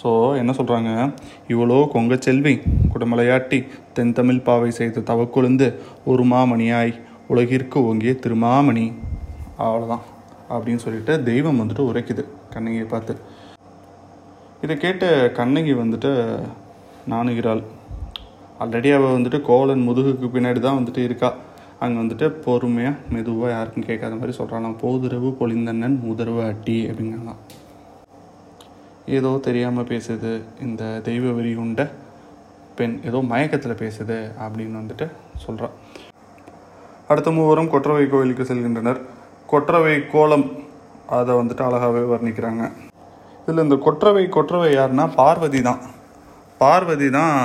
ஸோ 0.00 0.10
என்ன 0.40 0.52
சொல்கிறாங்க 0.58 0.90
இவ்வளோ 1.52 1.78
கொங்க 1.94 2.14
செல்வி 2.26 2.54
குடமலையாட்டி 2.92 3.58
தென் 3.96 4.16
தமிழ் 4.18 4.44
பாவை 4.46 4.70
செய்த 4.80 5.04
தவக்கொழுந்து 5.10 5.66
ஒரு 6.12 6.24
மாமணியாய் 6.32 6.94
உலகிற்கு 7.32 7.78
ஓங்கிய 7.88 8.14
திருமாமணி. 8.24 8.86
அவ்வளோதான் 9.64 10.04
அப்படின்னு 10.54 10.84
சொல்லிட்டு 10.84 11.14
தெய்வம் 11.28 11.60
வந்துட்டு 11.62 11.84
உரைக்குது. 11.90 12.22
கண்ணகியை 12.54 12.86
பார்த்து. 12.94 13.14
இதை 14.64 14.74
கேட்ட 14.84 15.04
கண்ணகி 15.38 15.74
வந்துட்டு 15.82 16.10
நாணுகிறாள் 17.12 17.62
ஆல்ரெடி 18.64 18.88
அவள் 18.96 19.16
வந்துட்டு 19.16 19.38
கோவலன் 19.48 19.86
முதுகுக்கு 19.88 20.26
பின்னாடி 20.34 20.60
தான் 20.64 20.78
வந்துட்டு 20.78 21.02
இருக்கா. 21.08 21.30
அங்கே 21.84 21.98
வந்துட்டு 22.00 22.26
பொறுமையாக 22.44 22.96
மெதுவாக 23.14 23.52
யாருக்கும் 23.54 23.86
கேட்காத 23.88 24.16
மாதிரி 24.18 24.32
சொல்கிறான் 24.38 24.76
போதுரவு 24.82 25.28
பொழிந்தண்ணன் 25.38 25.96
முதரவு 26.08 26.42
அட்டி 26.48 26.76
அப்படிங்கலாம் 26.90 27.40
ஏதோ 29.18 29.30
தெரியாமல் 29.46 29.88
பேசுது. 29.92 30.32
இந்த 30.66 30.82
தெய்வ 31.06 31.32
வெறி 31.36 31.52
உண்ட 31.62 31.86
பெண் 32.80 32.96
ஏதோ 33.08 33.18
மயக்கத்தில் 33.30 33.80
பேசுது 33.82 34.18
அப்படின்னு 34.44 34.80
வந்துட்டு 34.80 35.06
சொல்கிறான் 35.44 35.74
அடுத்த 37.10 37.30
மூவரும் 37.38 37.72
கொற்றவை 37.72 38.04
கோயிலுக்கு 38.12 38.44
செல்கின்றனர். 38.50 39.00
கொற்றவை 39.52 39.94
கோலம் 40.14 40.46
அதை 41.18 41.32
வந்துட்டு 41.38 41.62
அழகாகவே 41.68 42.02
வர்ணிக்கிறாங்க. 42.12 42.64
இதில் 43.44 43.64
இந்த 43.66 43.76
கொற்றவை 43.86 44.24
கொற்றவை 44.36 44.68
யாருன்னா 44.74 45.04
பார்வதி 45.20 45.60
தான். 45.68 45.80
பார்வதி 46.62 47.08
தான் 47.16 47.36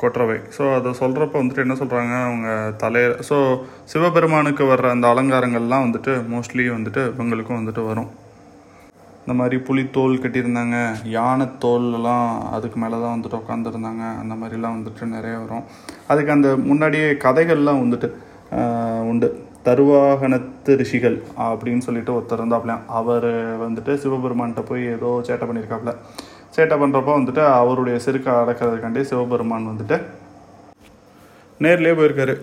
கொற்றவை. 0.00 0.38
ஸோ 0.56 0.62
அதை 0.78 0.90
சொல்கிறப்ப 1.02 1.40
வந்துட்டு 1.40 1.64
என்ன 1.64 1.76
சொல்கிறாங்க 1.82 2.14
அவங்க 2.26 2.48
தலையில் 2.82 3.14
ஸோ 3.28 3.36
சிவபெருமானுக்கு 3.92 4.64
வர்ற 4.72 4.88
அந்த 4.94 5.06
அலங்காரங்கள்லாம் 5.12 5.86
வந்துட்டு 5.86 6.14
மோஸ்ட்லி 6.32 6.66
வந்துட்டு 6.76 7.02
இவங்களுக்கும் 7.14 7.60
வந்துட்டு 7.60 7.84
வரும். 7.90 8.10
இந்த 9.22 9.34
மாதிரி 9.38 9.56
புலித்தோல் 9.68 10.22
கட்டியிருந்தாங்க 10.22 10.76
யானை 11.16 11.46
தோல்லாம் 11.64 12.28
அதுக்கு 12.56 12.78
மேலே 12.82 12.96
தான் 13.04 13.14
வந்துட்டு 13.16 13.40
உட்காந்துருந்தாங்க 13.42 14.04
அந்த 14.22 14.34
மாதிரிலாம் 14.40 14.76
வந்துட்டு 14.78 15.14
நிறைய 15.16 15.34
வரும். 15.44 15.64
அதுக்கு 16.12 16.34
அந்த 16.36 16.50
முன்னாடியே 16.70 17.08
கதைகள்லாம் 17.24 17.82
வந்துட்டு 17.82 18.10
உண்டு. 19.10 19.30
தருவாகனத்து 19.66 20.72
ரிஷிகள் 20.80 21.18
அப்படின்னு 21.48 21.84
சொல்லிட்டு 21.86 22.12
ஒருத்தர் 22.14 22.40
இருந்தாப்லையாம் 22.40 22.86
அவர் 23.00 23.28
வந்துட்டு 23.64 23.92
சிவபெருமான்கிட்ட 24.02 24.62
போய் 24.70 24.84
ஏதோ 24.96 25.10
சேட்டை 25.28 25.46
பண்ணியிருக்காப்புல 25.48 25.92
சேட்டை 26.56 26.76
பண்ணுறப்போ 26.80 27.12
வந்துட்டு 27.18 27.42
அவருடைய 27.60 27.98
செருக்கை 28.06 28.32
அடக்கிறதுக்காண்டி 28.40 29.02
சிவபெருமான் 29.10 29.70
வந்துட்டு 29.72 29.98
நேர்லேயே 31.64 31.94
போயிருக்காரு. 31.98 32.34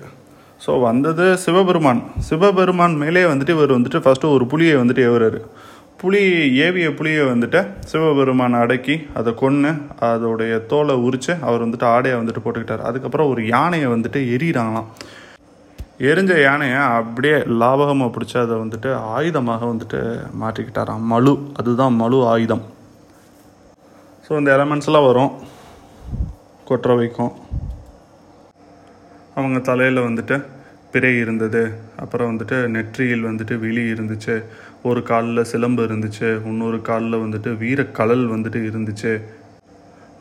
ஸோ 0.66 0.72
வந்தது 0.86 1.26
சிவபெருமான். 1.44 2.02
சிவபெருமான் 2.30 2.96
மேலே 3.04 3.26
வந்துட்டு 3.32 3.56
இவர் 3.58 3.76
வந்துட்டு 3.78 4.00
ஃபஸ்ட்டு 4.06 4.32
ஒரு 4.36 4.46
புலியை 4.54 4.74
வந்துட்டு 4.80 5.06
ஏவுறாரு. 5.10 5.40
புலி 6.02 6.24
ஏவிய 6.66 6.90
புலியை 6.98 7.24
வந்துட்டு 7.34 7.60
சிவபெருமான் 7.92 8.58
அடக்கி 8.64 8.96
அதை 9.20 9.32
கொன்று 9.42 9.72
அதோடைய 10.10 10.54
தோலை 10.72 10.96
உரித்து 11.08 11.34
அவர் 11.48 11.64
வந்துட்டு 11.66 11.88
ஆடையை 11.94 12.18
வந்துட்டு 12.20 12.44
போட்டுக்கிட்டார். 12.44 12.86
அதுக்கப்புறம் 12.90 13.32
ஒரு 13.34 13.42
யானையை 13.56 13.88
வந்துட்டு 13.96 14.22
எரியிறாங்களாம் 14.36 14.90
எரிஞ்ச 16.00 16.42
யானையை 16.42 16.78
அப்படியே 16.78 17.34
லாபகமாக 17.34 18.12
பிடிச்சி 18.12 18.38
அதை 18.42 18.58
வந்துட்டு 18.58 18.90
ஆயுதமாக 19.16 19.64
வந்துட்டு 19.72 20.00
மாற்றிக்கிட்டாராம். 20.42 21.02
மலு. 21.02 21.34
அதுதான் 21.54 21.94
மலு 21.94 22.26
ஆயுதம். 22.26 22.62
ஸோ 24.26 24.38
இந்த 24.38 24.58
எலமெண்ட்ஸ்லாம் 24.58 25.06
வரும். 25.06 25.32
கொற்ற 26.68 26.96
வைக்கும். 26.96 27.32
அவங்க 29.36 29.60
தலையில் 29.60 29.98
வந்துட்டு 29.98 30.46
பிறை 30.92 31.18
இருந்தது. 31.18 31.80
அப்புறம் 31.98 32.30
வந்துட்டு 32.30 32.68
நெற்றியில் 32.68 33.26
வந்துட்டு 33.26 33.60
விழி 33.60 33.84
இருந்துச்சு. 33.94 34.44
ஒரு 34.84 35.04
காலில் 35.04 35.44
சிலம்பு 35.44 35.84
இருந்துச்சு. 35.84 36.46
இன்னொரு 36.46 36.82
காலில் 36.82 37.24
வந்துட்டு 37.26 37.58
வீரக்கழல் 37.58 38.26
வந்துட்டு 38.36 38.62
இருந்துச்சு. 38.70 39.14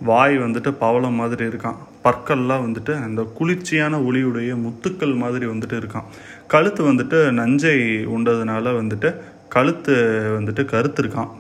வாய் 0.01 0.39
வந்துட்டு 0.39 0.71
பவளம் 0.71 1.19
மாதிரி 1.21 1.45
இருக்கான். 1.45 1.79
பற்கள்லாம் 2.05 2.65
வந்துட்டு 2.67 2.93
அந்த 3.03 3.23
குளிர்ச்சியான 3.39 3.99
ஒளியுடைய 3.99 4.53
முத்துக்கள் 4.65 5.15
மாதிரி 5.17 5.47
வந்துட்டு 5.47 5.77
இருக்கான். 5.81 6.09
கழுத்து 6.47 6.93
வந்துட்டு 6.93 7.31
நஞ்சை 7.31 7.77
உண்டதுனால 8.17 8.73
வந்துட்டு 8.81 9.15
கழுத்து 9.49 9.95
வந்துட்டு 10.39 10.65
கருத்திருக்கான் 10.73 11.31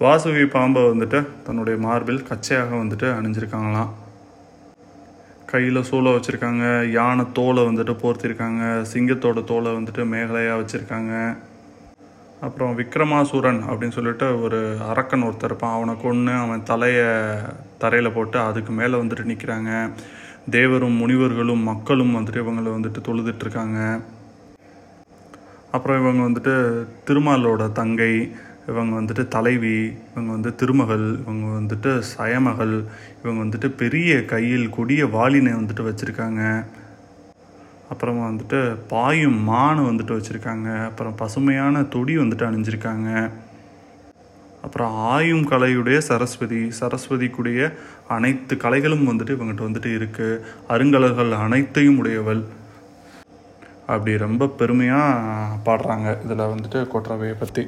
வாசுவி 0.00 0.30
வாசுகி 0.30 0.44
பாம்பை 0.46 0.82
வந்துட்டு 0.82 1.26
தன்னுடைய 1.46 1.78
மார்பில் 1.80 2.22
கச்சையாக 2.22 2.74
வந்துட்டு 2.74 3.06
அணிஞ்சிருக்காங்களாம். 3.16 3.90
கையில் 5.46 5.86
சூளை 5.90 6.10
வச்சுருக்காங்க 6.14 6.90
யானை 6.90 7.24
தோலை 7.32 7.62
வந்துட்டு 7.62 7.94
போர்த்திருக்காங்க 8.02 8.62
சிங்கத்தோட 8.92 9.44
தோலை 9.44 9.72
வந்துட்டு 9.72 10.02
மேகலையாக 10.12 10.60
வச்சுருக்காங்க. 10.60 11.36
அப்புறம் 12.40 12.78
விக்ரமாசூரன் 12.78 13.60
அப்படின்னு 13.68 13.96
சொல்லிட்டு 13.96 14.26
ஒரு 14.42 14.58
அரக்கன் 14.88 15.22
ஒருத்தர் 15.22 15.50
இருப்பான். 15.50 15.74
அவனை 15.76 15.94
கொன்று 16.02 16.32
அவன் 16.32 16.62
தலையை 16.62 17.08
தரையில் 17.78 18.14
போட்டு 18.14 18.38
அதுக்கு 18.38 18.72
மேலே 18.72 18.94
வந்துட்டு 19.00 19.30
நிற்கிறாங்க 19.32 19.70
தேவரும் 20.50 20.96
முனிவர்களும் 21.00 21.62
மக்களும் 21.62 22.14
வந்துட்டு 22.16 22.42
இவங்களை 22.44 22.70
வந்துட்டு 22.76 23.00
தொழுதுட்ருக்காங்க 23.08 23.78
அப்புறம் 25.70 26.00
இவங்க 26.02 26.22
வந்துட்டு 26.28 26.54
திருமாலோட 27.08 27.72
தங்கை 27.72 28.14
இவங்க 28.68 28.92
வந்துட்டு 29.00 29.22
தலைவி 29.28 29.76
இவங்க 30.14 30.30
வந்து 30.30 30.54
திருமகள் 30.54 31.06
இவங்க 31.22 31.46
வந்துட்டு 31.58 31.90
சயமகள் 32.16 32.74
இவங்க 33.22 33.40
வந்துட்டு 33.44 33.68
பெரிய 33.82 34.24
கையில் 34.24 34.66
கொடிய 34.70 35.06
வாளினை 35.06 35.52
வந்துட்டு 35.52 35.86
வச்சுருக்காங்க. 35.88 36.42
அப்புறமா 37.92 38.22
வந்துட்டு 38.30 38.58
பாயும் 38.92 39.38
மான் 39.50 39.80
வந்துட்டு 39.88 40.16
வச்சுருக்காங்க. 40.16 40.68
அப்புறம் 40.88 41.16
பசுமையான 41.22 41.82
தொடி 41.94 42.14
வந்துட்டு 42.22 42.46
அணிஞ்சிருக்காங்க. 42.48 43.08
அப்புறம் 44.66 44.94
ஆயும் 45.12 45.44
கலையுடைய 45.52 45.98
சரஸ்வதி 46.08 46.60
சரஸ்வதிக்குடைய 46.78 47.60
அனைத்து 48.16 48.54
கலைகளும் 48.64 49.08
வந்துட்டு 49.10 49.36
இவங்ககிட்ட 49.36 49.68
வந்துட்டு 49.68 49.90
இருக்குது 49.98 50.40
அருங்கலர்கள் 50.74 51.32
அனைத்தையும் 51.44 52.00
உடையவள். 52.02 52.42
அப்படி 53.92 54.12
ரொம்ப 54.26 54.48
பெருமையாக 54.58 55.60
பாடுறாங்க. 55.68 56.08
இதில் 56.24 56.50
வந்துட்டு 56.54 56.80
கொற்றவையை 56.94 57.36
பற்றி 57.42 57.64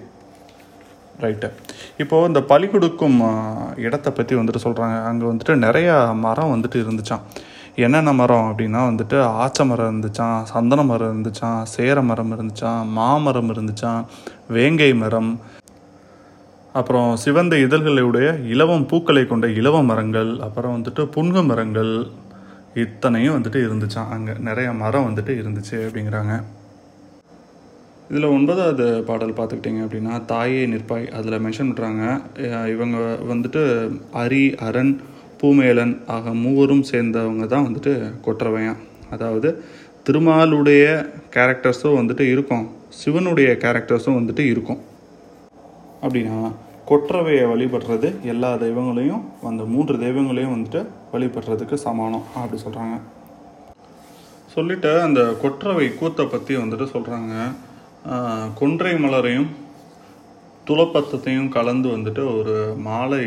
ரைட்டு 1.23 1.49
இப்போது 2.03 2.29
இந்த 2.31 2.41
பலி 2.51 2.67
கொடுக்கும் 2.69 3.19
இடத்தை 3.87 4.11
பற்றி 4.13 4.35
வந்துட்டு 4.39 4.65
சொல்கிறாங்க 4.67 4.97
அங்கே 5.09 5.27
வந்துட்டு 5.31 5.55
நிறையா 5.65 5.97
மரம் 6.27 6.53
வந்துட்டு 6.55 6.79
இருந்துச்சான் 6.85 7.25
என்னென்ன 7.77 8.13
மரம் 8.13 8.49
அப்படின்னா 8.51 8.81
வந்துட்டு 8.89 9.23
ஆச்ச 9.23 9.65
மரம் 9.65 9.89
இருந்துச்சான் 9.91 10.43
சந்தன 10.43 10.83
மரம் 10.83 11.13
இருந்துச்சான் 11.13 11.63
சேர 11.63 12.03
மரம் 12.03 12.33
இருந்துச்சான் 12.33 12.89
மாமரம் 12.89 13.51
இருந்துச்சான் 13.55 14.03
வேங்கை 14.49 14.95
மரம் 14.95 15.41
அப்புறம் 16.75 17.17
சிவந்த 17.17 17.57
இதழ்களுடைய 17.57 18.45
இலவம் 18.47 18.87
பூக்களை 18.87 19.27
கொண்ட 19.27 19.47
இலவ 19.47 19.83
மரங்கள் 19.83 20.39
அப்புறம் 20.39 20.75
வந்துட்டு 20.77 21.05
புன்க 21.17 21.47
மரங்கள் 21.47 21.93
இத்தனையும் 22.75 23.37
வந்துட்டு 23.37 23.61
இருந்துச்சான் 23.67 24.11
அங்கே 24.11 24.35
நிறைய 24.39 24.73
மரம் 24.73 25.09
வந்துட்டு 25.09 25.33
இருந்துச்சு 25.41 25.79
அப்படிங்கிறாங்க. 25.87 26.35
இதில் 28.11 28.25
ஒன்பதாவது 28.25 29.05
பாடல் 29.05 29.37
பார்த்துக்கிட்டிங்க 29.37 29.83
அப்படின்னா 29.85 30.25
தாயே 30.25 30.67
நிற்பாய் 30.67 31.09
அதில் 31.09 31.41
மென்ஷன் 31.41 31.71
பண்ணுறாங்க 31.71 32.03
இவங்க 32.67 32.99
வந்துட்டு 33.33 33.63
அரி 34.13 34.55
அரண் 34.69 35.01
பூமேலன் 35.43 35.95
ஆக 36.15 36.35
மூவரும் 36.43 36.85
சேர்ந்தவங்க 36.91 37.47
தான் 37.53 37.67
வந்துட்டு 37.67 37.93
கொற்றவையான். 38.27 38.81
அதாவது 39.15 39.49
திருமாலுடைய 40.07 40.85
கேரக்டர்ஸும் 41.37 41.99
வந்துட்டு 42.01 42.25
இருக்கும். 42.35 42.67
சிவனுடைய 43.01 43.51
கேரக்டர்ஸும் 43.65 44.19
வந்துட்டு 44.19 44.45
இருக்கும். 44.53 44.81
அப்படின்னா 46.05 46.39
கொற்றவையை 46.91 47.43
வழிபடுறது 47.51 48.09
எல்லா 48.33 48.49
தெய்வங்களையும் 48.63 49.23
அந்த 49.49 49.63
மூன்று 49.73 49.95
தெய்வங்களையும் 50.05 50.55
வந்துட்டு 50.55 50.81
வழிபடுறதுக்கு 51.13 51.77
சமானம் 51.87 52.25
அப்படி 52.39 52.59
சொல்கிறாங்க 52.65 52.97
சொல்லிட்டு 54.55 54.91
அந்த 55.07 55.21
கொற்றவை 55.43 55.87
கூத்தை 56.01 56.25
பற்றி 56.27 56.55
வந்துட்டு 56.63 56.87
சொல்கிறாங்க 56.95 57.35
கொன்றை 58.59 58.95
மலரையும் 59.05 59.51
துளப்பத்தத்தையும் 60.67 61.53
கலந்து 61.57 61.89
வந்துட்டு 61.95 62.23
ஒரு 62.39 62.57
மாலை 62.87 63.25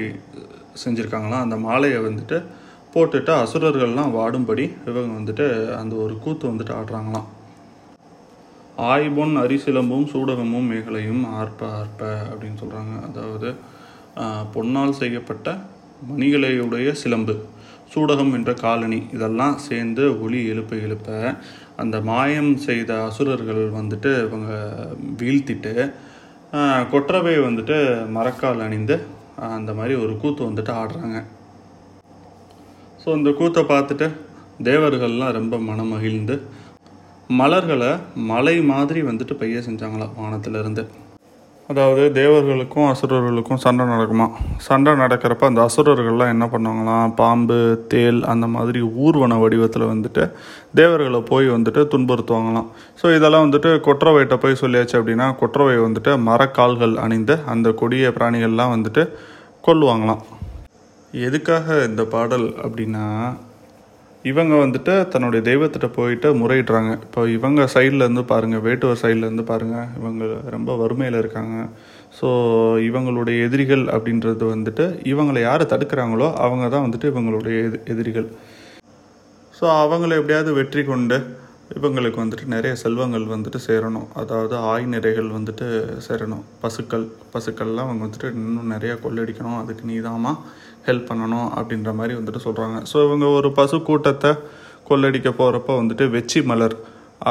செஞ்சுருக்காங்களாம். 0.84 1.46
அந்த 1.46 1.58
மாலையை 1.68 2.00
வந்துட்டு 2.08 2.38
போட்டுட்டு 2.94 3.32
அசுரர்கள்லாம் 3.44 4.16
வாடும்படி 4.18 4.66
இவங்க 4.90 5.12
வந்துட்டு 5.20 5.46
அந்த 5.80 5.94
ஒரு 6.04 6.14
கூத்து 6.24 6.46
வந்துட்டு 6.52 6.74
ஆடுறாங்களாம். 6.80 7.28
ஆய்பொன் 8.92 9.34
அரிசிலம்பும் 9.42 10.08
சூடகமும் 10.12 10.70
மேகலையும் 10.72 11.24
ஆர்ப்ப 11.40 11.62
ஆர்ப்ப 11.80 12.02
அப்படின்னு 12.30 12.62
சொல்கிறாங்க 12.64 12.94
அதாவது 13.08 13.50
பொன்னால் 14.54 15.00
செய்யப்பட்ட 15.02 15.50
மணிகளையுடைய 16.10 16.90
சிலம்பு 17.02 17.36
சூடகம் 17.94 18.34
என்ற 18.38 18.52
காலனி 18.64 19.00
இதெல்லாம் 19.16 19.58
சேர்ந்து 19.68 20.04
ஒளி 20.24 20.40
எழுப்ப 20.54 20.76
எழுப்ப 20.86 21.10
அந்த 21.76 21.98
மாயம் 22.10 22.52
செய்த 22.68 22.92
அசுரர்கள் 23.08 23.64
வந்துட்டு 23.78 24.12
இவங்க 24.28 24.52
வீழ்த்திட்டு 25.22 25.74
கொற்றவை 26.92 27.36
வந்துட்டு 27.48 27.78
மரக்கால் 28.08 28.66
அணிந்து 28.68 28.98
அந்த 29.36 29.74
மாதிரி 29.74 29.96
ஒரு 29.96 30.18
கூத்து 30.18 30.50
வந்துட்டு 30.50 30.72
ஆடுறாங்க. 30.82 31.18
ஸோ 33.02 33.08
அந்த 33.14 33.30
கூத்தை 33.30 33.64
பார்த்துட்டு 33.64 34.08
தேவர்கள்லாம் 34.64 35.32
ரொம்ப 35.32 35.58
மனமகிழ்ந்து 35.58 36.42
மலர்களை 37.28 37.92
மலை 38.16 38.62
மாதிரி 38.62 39.02
வந்துட்டு 39.02 39.34
பெய்ய 39.34 39.58
செஞ்சாங்களாம் 39.58 40.16
வானத்திலிருந்து. 40.18 40.84
அதாவது 41.70 42.02
தேவர்களுக்கும் 42.18 42.88
அசுரர்களுக்கும் 42.90 43.62
சண்டை 43.64 43.86
நடக்குமா? 43.86 44.26
சண்டை 44.66 44.92
நடக்கிறப்ப 44.94 45.48
அந்த 45.50 45.62
அசுரர்கள்லாம் 45.68 46.32
என்ன 46.34 46.46
பண்ணுவாங்களாம்? 46.52 47.14
பாம்பு 47.20 47.58
தேல் 47.94 48.20
அந்த 48.34 48.48
மாதிரி 48.48 48.82
ஊர்வன 49.06 49.40
வடிவத்தில் 49.44 49.88
வந்துட்டு 49.94 50.24
தேவர்களை 50.80 51.22
போய் 51.32 51.48
வந்துட்டு 51.56 51.84
துன்புறுத்துவாங்களாம். 51.94 52.68
ஸோ 53.02 53.16
இதெல்லாம் 53.16 53.46
வந்துட்டு 53.48 53.72
கொற்றவைகிட்ட 53.88 54.38
போய் 54.44 54.62
சொல்லியாச்சு 54.62 54.96
அப்படின்னா 55.00 55.28
கொற்றவை 55.42 55.76
வந்துட்டு 55.88 56.14
மரக்கால்கள் 56.30 56.96
அணிந்து 57.06 57.38
அந்த 57.54 57.72
கொடிய 57.82 58.14
பிராணிகள்லாம் 58.20 58.76
வந்துட்டு 58.76 59.06
கொல்லுவாங்களாம். 59.68 60.24
எதுக்காக 61.28 61.84
இந்த 61.90 62.06
பாடல் 62.16 62.48
அப்படின்னா 62.66 63.06
இவங்க 64.30 64.54
வந்துட்டு 64.64 64.94
தன்னுடைய 65.14 65.42
தெய்வத்திட்ட 65.48 65.88
போயிட்டு 65.98 66.28
முறையிடுறாங்க. 66.42 66.92
இப்போ 67.06 67.22
இவங்க 67.38 67.62
சைட்லேருந்து 67.74 68.24
பாருங்கள் 68.32 68.64
வேட்டுவர் 68.68 69.02
சைட்லேருந்து 69.04 69.46
பாருங்கள் 69.52 69.90
இவங்க 70.00 70.26
ரொம்ப 70.56 70.76
வறுமையில் 70.82 71.22
இருக்காங்க. 71.22 71.56
ஸோ 72.20 72.28
இவங்களுடைய 72.90 73.38
எதிரிகள் 73.48 73.86
அப்படின்றது 73.96 74.46
வந்துட்டு 74.56 74.86
இவங்களை 75.14 75.42
யார் 75.48 75.72
தடுக்கிறாங்களோ 75.74 76.30
அவங்க 76.46 76.66
தான் 76.76 76.86
வந்துட்டு 76.88 77.12
இவங்களுடைய 77.14 77.56
எதி 77.68 77.80
எதிரிகள். 77.94 78.28
ஸோ 79.58 79.66
அவங்கள 79.84 80.12
எப்படியாவது 80.20 80.52
வெற்றி 80.60 80.84
கொண்டு 80.92 81.18
இவங்களுக்கு 81.78 82.20
வந்துட்டு 82.22 82.46
நிறைய 82.54 82.74
செல்வங்கள் 82.82 83.32
வந்துட்டு 83.36 83.60
சேரணும். 83.68 84.10
அதாவது 84.22 84.56
ஆய் 84.72 84.86
நிறைகள் 84.96 85.30
வந்துட்டு 85.38 85.68
சேரணும். 86.08 86.44
பசுக்கள் 86.64 87.06
பசுக்கள்லாம் 87.34 87.88
அவங்க 87.90 88.04
வந்துட்டு 88.06 88.30
இன்னும் 88.42 88.74
நிறையா 88.76 88.96
கொள்ளடிக்கணும். 89.06 89.60
அதுக்கு 89.62 89.84
நீதாமா 89.94 90.34
ஹெல்ப் 90.88 91.10
பண்ணணும் 91.10 91.48
அப்படின்ற 91.58 91.92
மாதிரி 92.00 92.14
வந்துட்டு 92.20 92.42
சொல்கிறாங்க 92.48 92.78
ஸோ 92.92 92.98
இவங்க 93.08 93.26
ஒரு 93.38 93.50
பசு 93.60 93.78
கூட்டத்தை 93.90 94.32
கொள்ளடிக்க 94.90 95.30
போகிறப்போ 95.42 95.74
வந்துட்டு 95.82 96.06
வெச்சி 96.16 96.40
மலர் 96.52 96.76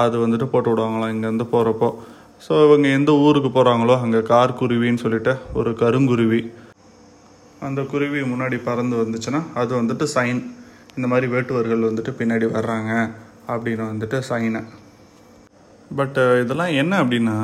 அது 0.00 0.14
வந்துட்டு 0.24 0.46
போட்டு 0.52 0.70
விடுவாங்களாம் 0.70 1.12
இங்கேருந்து 1.14 1.46
போகிறப்போ 1.54 1.88
ஸோ 2.44 2.52
இவங்க 2.66 2.86
எந்த 2.98 3.10
ஊருக்கு 3.24 3.50
போகிறாங்களோ 3.50 3.94
அங்கே 4.04 4.20
கார் 4.30 4.58
குருவின்னு 4.60 5.02
சொல்லிட்டு 5.02 5.32
ஒரு 5.58 5.70
கருங்குருவி. 5.82 6.40
அந்த 7.66 7.80
குருவி 7.92 8.20
முன்னாடி 8.32 8.56
பறந்து 8.64 8.96
வந்துச்சுன்னா 9.02 9.40
அது 9.60 9.72
வந்துட்டு 9.80 10.06
சைன். 10.14 10.40
இந்த 10.96 11.06
மாதிரி 11.12 11.26
வேட்டுவர்கள் 11.34 11.86
வந்துட்டு 11.88 12.12
பின்னாடி 12.18 12.46
வர்றாங்க 12.56 12.90
அப்படின்னு 13.52 13.84
வந்துட்டு 13.92 14.18
சைனை. 14.30 14.62
பட் 15.98 16.18
இதெல்லாம் 16.42 16.74
என்ன 16.82 16.92
அப்படின்னா 17.04 17.36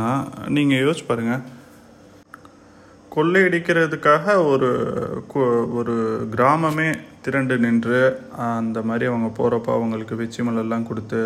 நீங்கள் 0.56 0.82
யோசிச்சு 0.84 1.06
பாருங்கள் 1.08 1.42
கொள்ளையடிக்கிறதுக்காக 3.16 4.46
ஒரு 4.46 4.68
ஒரு 5.74 5.94
கிராமமே 6.34 6.94
திரண்டு 7.20 7.58
நின்று 7.58 8.00
அந்த 8.36 8.82
மாதிரி 8.82 9.04
அவங்க 9.06 9.28
போகிறப்ப 9.38 9.72
அவங்களுக்கு 9.74 10.14
வெச்சி 10.16 10.40
மலர்லாம் 10.48 10.86
கொடுத்து 10.86 11.20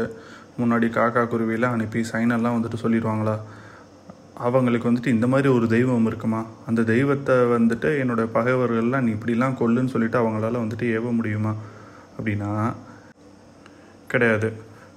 முன்னாடி 0.60 0.88
காக்கா 0.96 1.22
குருவிலாம் 1.24 1.74
அனுப்பி 1.76 2.00
சைனெல்லாம் 2.12 2.56
வந்துட்டு 2.56 2.82
சொல்லிடுவாங்களா? 2.82 3.36
அவங்களுக்கு 4.34 4.90
வந்துட்டு 4.90 5.06
இந்த 5.06 5.26
மாதிரி 5.26 5.48
ஒரு 5.48 5.66
தெய்வம் 5.68 6.06
இருக்குமா? 6.06 6.40
அந்த 6.66 6.82
தெய்வத்தை 6.82 7.34
வந்துட்டு 7.34 7.90
என்னோடய 8.02 8.34
பகைவர்கள்லாம் 8.34 9.00
நீ 9.00 9.12
இப்படிலாம் 9.12 9.58
கொல்லுன்னு 9.60 9.92
சொல்லிட்டு 9.94 10.18
அவங்களால 10.22 10.62
வந்துட்டு 10.64 10.86
ஏவ 10.96 11.12
முடியுமா? 11.12 11.54
அப்படின்னா 12.18 12.50
கிடையாது. 14.06 14.48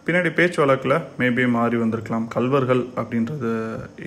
பின்னாடி 0.08 0.30
பேச்சு 0.36 0.60
வழக்கில் 0.62 0.96
மேபி 1.20 1.46
மாறி 1.56 1.78
வந்திருக்கலாம். 1.82 2.26
கல்வர்கள் 2.36 2.82
அப்படின்றது 3.00 3.50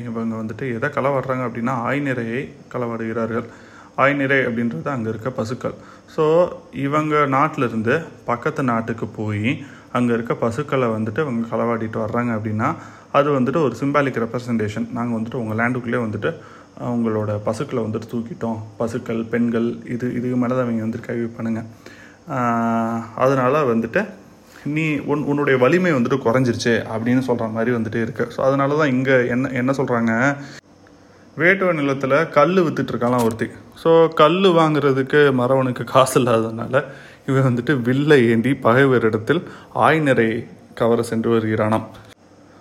இவங்க 0.02 0.34
வந்துட்டு 0.40 0.64
எதை 0.76 0.88
களவாடுறாங்க 0.94 1.42
அப்படின்னா 1.48 1.74
ஆய்நிறையை 1.88 2.40
களவாடுகிறார்கள். 2.72 3.46
ஆய்நிறை 4.02 4.38
அப்படின்றது 4.48 4.88
அங்கே 4.92 5.10
இருக்க 5.12 5.30
பசுக்கள். 5.38 5.74
ஸோ 6.14 6.24
இவங்க 6.84 7.14
நாட்டிலிருந்து 7.34 7.94
பக்கத்து 8.30 8.62
நாட்டுக்கு 8.70 9.08
போய் 9.18 9.50
அங்கே 9.98 10.12
இருக்க 10.16 10.34
பசுக்களை 10.44 10.88
வந்துட்டு 10.96 11.20
அவங்க 11.24 11.50
களவாடிட்டு 11.52 12.00
வர்றாங்க 12.04 12.32
அப்படின்னா 12.38 12.70
அது 13.18 13.28
வந்துட்டு 13.36 13.60
ஒரு 13.66 13.76
சிம்பாலிக் 13.80 14.22
ரெப்ரசன்டேஷன் 14.24 14.88
நாங்கள் 14.98 15.16
வந்துட்டு 15.18 15.40
உங்கள் 15.42 15.58
லேண்டுக்குள்ளே 15.60 16.00
வந்துட்டு 16.06 16.30
அவங்களோட 16.88 17.30
பசுக்களை 17.48 17.82
வந்துட்டு 17.86 18.10
தூக்கிட்டோம். 18.14 18.58
பசுக்கள் 18.80 19.22
பெண்கள் 19.34 19.68
இது 19.94 20.06
இதுக்கு 20.18 20.38
மேலே 20.42 20.54
தான் 20.56 20.66
அவங்க 20.66 20.86
வந்துட்டு 20.86 21.08
கைவி 21.10 21.28
பண்ணுங்க 21.38 21.62
அதனால் 23.24 23.68
வந்துட்டு 23.72 24.00
நீ 24.64 24.96
உன் 24.96 25.24
உன்னுடைய 25.24 25.58
வலிமை 25.58 25.92
வந்துட்டு 25.92 26.18
குறைஞ்சிருச்சு 26.24 26.84
அப்படின்னு 26.92 27.18
சொல்கிற 27.18 27.48
மாதிரி 27.48 27.76
வந்துட்டு 27.76 28.00
இருக்கு. 28.02 28.26
ஸோ 28.36 28.40
அதனால 28.40 28.76
தான் 28.76 28.88
இங்கே 28.88 29.26
என்ன 29.26 29.48
என்ன 29.48 29.72
சொல்கிறாங்க 29.72 30.36
வேட்டுவ 31.38 31.72
நிலத்தில் 31.72 32.28
கல் 32.28 32.62
வித்துட்டு 32.62 33.22
ஒருத்தி. 33.24 33.46
ஸோ 33.82 34.08
கல் 34.14 34.40
வாங்குறதுக்கு 34.40 35.32
மரவனுக்கு 35.40 35.84
காசு 35.84 36.20
இல்லாததுனால 36.20 36.84
இவன் 37.26 37.54
வந்துட்டு 37.54 37.82
வில்லை 37.82 38.28
ஏந்தி 38.28 38.52
பகைவரிடத்தில் 38.52 39.42
ஆய்நிறை 39.74 40.46
கவர 40.74 41.02
சென்று 41.02 41.38
வருகிறானாம். 41.38 41.86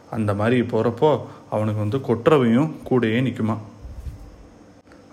அந்த 0.09 0.33
மாதிரி 0.33 0.61
போகிறப்போ 0.61 1.19
அவனுக்கு 1.49 1.79
வந்து 1.79 1.97
கொற்றவையும் 1.97 2.71
கூடயே 2.89 3.21
நிற்குமா 3.21 3.57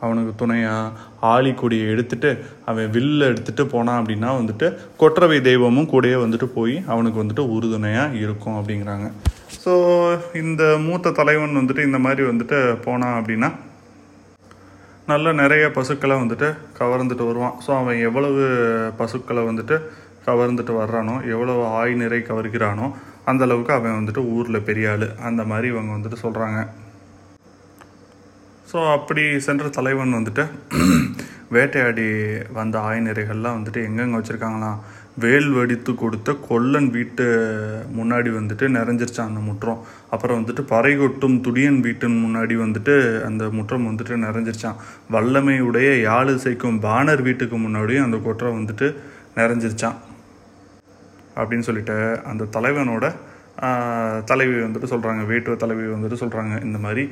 அவனுக்கு 0.03 0.33
துணையாக 0.41 0.93
ஆளி 1.33 1.53
கொடியை 1.61 1.87
எடுத்துட்டு 1.93 2.31
அவன் 2.71 2.91
வில்ல 2.97 3.29
எடுத்துகிட்டு 3.33 3.65
போனான் 3.75 4.01
அப்படின்னா 4.01 4.31
வந்துட்டு 4.41 4.67
கொற்றவை 5.03 5.39
தெய்வமும் 5.49 5.91
கூடயே 5.93 6.17
வந்துட்டு 6.25 6.49
போய் 6.57 6.77
அவனுக்கு 6.93 7.23
வந்துட்டு 7.23 7.45
உறுதுணையாக 7.57 8.21
இருக்கும் 8.25 8.59
அப்படிங்கிறாங்க. 8.59 9.09
ஸோ 9.63 9.73
இந்த 10.43 10.63
மூத்த 10.87 11.15
தலைவன் 11.21 11.59
வந்துட்டு 11.61 11.87
இந்த 11.89 12.01
மாதிரி 12.07 12.25
வந்துட்டு 12.31 12.59
போனான் 12.87 13.17
அப்படின்னா 13.21 13.51
நல்ல 15.13 15.33
நிறைய 15.41 15.65
பசுக்களை 15.75 16.15
வந்துட்டு 16.21 16.49
கவர்ந்துட்டு 16.79 17.27
வருவான். 17.29 17.57
ஸோ 17.65 17.71
அவன் 17.81 17.99
எவ்வளவு 18.09 18.45
பசுக்களை 19.01 19.43
வந்துட்டு 19.51 19.77
கவர்ந்துட்டு 20.29 20.73
வர்றானோ 20.83 21.15
எவ்வளவு 21.35 21.63
ஆய் 21.81 21.93
நிறை 22.01 22.19
கவர்கிறானோ 22.31 22.87
அந்த 23.31 23.43
அளவுக்கு 23.47 23.73
அவன் 23.77 23.97
வந்துட்டு 23.99 24.23
ஊரில் 24.37 24.67
பெரிய 24.69 24.91
ஆள். 24.93 25.07
அந்த 25.29 25.43
மாதிரி 25.51 25.67
இவங்க 25.73 25.93
வந்துட்டு 25.97 26.19
சொல்கிறாங்க 26.25 26.59
ஸோ 28.73 28.93
அப்படி 28.93 29.41
சென்ற 29.41 29.69
தலைவன் 29.69 30.15
வந்துட்டு 30.15 30.45
வேட்டையாடி 31.49 32.07
வந்த 32.53 32.79
ஆய்நிறைகள்லாம் 32.79 33.59
வந்துட்டு 33.59 33.81
எங்கெங்கே 33.85 34.17
வச்சுருக்காங்களாம் 34.17 34.79
வேல் 35.19 35.51
வெடித்து 35.51 35.95
கொடுத்த 35.95 36.33
கொல்லன் 36.49 36.91
வீட்டு 36.91 37.25
முன்னாடி 37.97 38.31
வந்துட்டு 38.39 38.67
நிறைஞ்சிருச்சான் 38.69 39.29
அந்த 39.29 39.41
முற்றம். 39.41 39.79
அப்புறம் 40.11 40.39
வந்துட்டு 40.41 40.61
பறை 40.61 40.97
கொட்டும் 40.97 41.41
துடியன் 41.41 41.81
வீட்டின் 41.81 42.19
முன்னாடி 42.25 42.57
வந்துட்டு 42.65 43.23
அந்த 43.23 43.45
முற்றம் 43.51 43.87
வந்துட்டு 43.87 44.17
நிறைஞ்சிருச்சான் 44.17 44.81
வல்லமை 45.11 45.61
உடைய 45.61 46.01
யாழ் 46.01 46.29
இசைக்கும் 46.29 46.81
பாணர் 46.81 47.23
வீட்டுக்கு 47.23 47.59
முன்னாடியும் 47.59 48.05
அந்த 48.05 48.17
கொற்றம் 48.17 48.59
வந்துட்டு 48.59 48.89
நிறைஞ்சிருச்சான் 49.37 49.97
அப்படின்னு 51.37 51.59
சொல்லிட்டு 51.59 51.97
அந்த 52.25 52.45
தலைவனோட 52.53 53.07
தலைவி 54.31 54.57
வந்துட்டு 54.65 54.89
சொல்கிறாங்க 54.93 55.23
வேட்டுவ 55.31 55.55
தலைவி 55.63 55.85
வந்துட்டு 55.93 56.19
சொல்கிறாங்க 56.23 56.55
இந்த 56.67 56.79
மாதிரி 56.79 57.03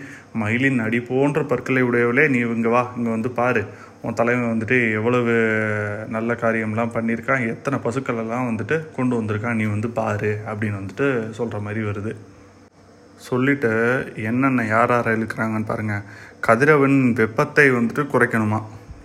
மயிலின் 0.42 0.82
அடி 0.86 0.98
போன்ற 1.00 1.42
பற்களை 1.52 1.82
உடையவளே 1.82 2.24
நீ 2.34 2.38
இங்கே 2.56 2.72
வா 2.74 2.82
இங்கே 2.96 3.10
வந்து 3.10 3.30
பாரு. 3.38 3.62
உன் 4.06 4.18
தலைவன் 4.20 4.52
வந்துட்டு 4.52 4.78
எவ்வளவு 4.98 5.34
நல்ல 6.16 6.34
காரியம்லாம் 6.42 6.94
பண்ணியிருக்கான் 6.96 7.46
எத்தனை 7.52 7.78
பசுக்கள் 7.86 8.20
எல்லாம் 8.24 8.48
வந்துட்டு 8.50 8.78
கொண்டு 8.96 9.14
வந்திருக்கான் 9.20 9.58
நீ 9.60 9.66
வந்து 9.74 9.90
பாரு 10.00 10.32
அப்படின்னு 10.50 10.80
வந்துட்டு 10.80 11.08
சொல்கிற 11.38 11.60
மாதிரி 11.66 11.82
வருது. 11.90 12.14
சொல்லிட்டு 13.28 13.72
என்னென்ன 14.28 14.66
யார் 14.74 14.94
யார் 14.94 15.10
இழுக்கிறாங்கன்னு 15.16 15.70
பாருங்கள் 15.72 16.06
கதிரவன் 16.46 16.98
வெப்பத்தை 17.20 17.66
வந்துட்டு 17.78 18.02
குறைக்கணுமா? 18.14 18.60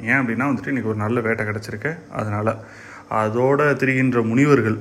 ஏன் 0.09 0.19
அப்படின்னா 0.21 0.47
வந்துட்டு 0.49 0.71
இன்றைக்கி 0.71 0.91
ஒரு 0.93 1.03
நல்ல 1.05 1.19
வேட்டை 1.27 1.45
கிடச்சிருக்கு 1.45 1.91
அதனால். 2.19 2.53
அதோடு 3.21 3.65
திரிகின்ற 3.81 4.19
முனிவர்கள் 4.31 4.79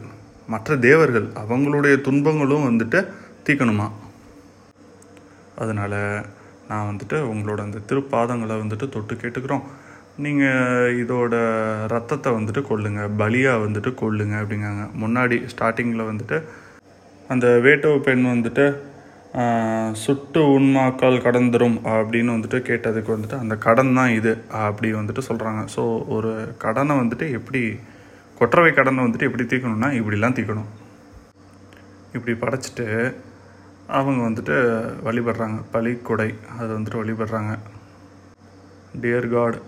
மற்ற 0.52 0.76
தேவர்கள் 0.86 1.26
அவங்களுடைய 1.42 1.94
துன்பங்களும் 2.06 2.66
வந்துட்டு 2.68 3.00
தீக்கணுமா? 3.46 3.86
அதனால் 5.62 5.98
நான் 6.70 6.88
வந்துட்டு 6.90 7.18
உங்களோட 7.32 7.60
அந்த 7.66 7.78
திருப்பாதங்களை 7.90 8.56
வந்துட்டு 8.62 8.86
தொட்டு 8.94 9.14
கேட்டுக்கிறோம். 9.22 9.64
நீங்கள் 10.24 10.94
இதோட 11.02 11.34
ரத்தத்தை 11.92 12.30
வந்துட்டு 12.36 12.62
கொள்ளுங்க 12.70 13.02
பலியாக 13.20 13.62
வந்துட்டு 13.64 13.90
கொள்ளுங்க 14.00 14.34
அப்படிங்காங்க 14.42 14.84
முன்னாடி 15.02 15.36
ஸ்டார்டிங்கில் 15.52 16.08
வந்துட்டு 16.10 16.38
அந்த 17.30 17.46
வேட்டுவ 17.64 17.96
பெண் 18.06 18.24
வந்துட்டு 18.32 18.64
சுட்டு 20.04 20.40
உண்மாக்கால் 20.54 21.24
கடந்துரும் 21.26 21.78
அப்படின்னு 21.94 22.30
வந்துட்டு 22.36 22.58
கேட்டதுக்கு 22.68 23.10
வந்துட்டு 23.16 23.36
அந்த 23.42 23.54
கடன் 23.66 23.96
தான் 23.98 24.12
இது 24.18 24.32
அப்படி 24.66 24.88
வந்துட்டு 24.92 25.22
சொல்கிறாங்க 25.28 25.62
ஸோ 25.74 25.82
ஒரு 26.16 26.32
கடனை 26.64 26.94
வந்துட்டு 27.00 27.26
எப்படி 27.38 27.62
கொற்றவை 28.38 28.72
கடனை 28.72 29.04
வந்துட்டு 29.04 29.28
எப்படி 29.28 29.44
தீர்க்கணும்னா 29.44 29.88
இப்படிலாம் 30.00 30.36
தீர்க்கணும். 30.38 30.68
இப்படி 32.16 32.34
படைச்சிட்டு 32.42 32.86
அவங்க 33.98 34.20
வந்துட்டு 34.28 34.56
வழிபடுறாங்க. 35.06 35.58
பலிக்கொடை 35.72 36.30
அதை 36.58 36.70
வந்துட்டு 36.76 37.00
வழிபடுறாங்க. 37.02 37.52
டியர் 39.02 39.28
காட் 39.34 39.58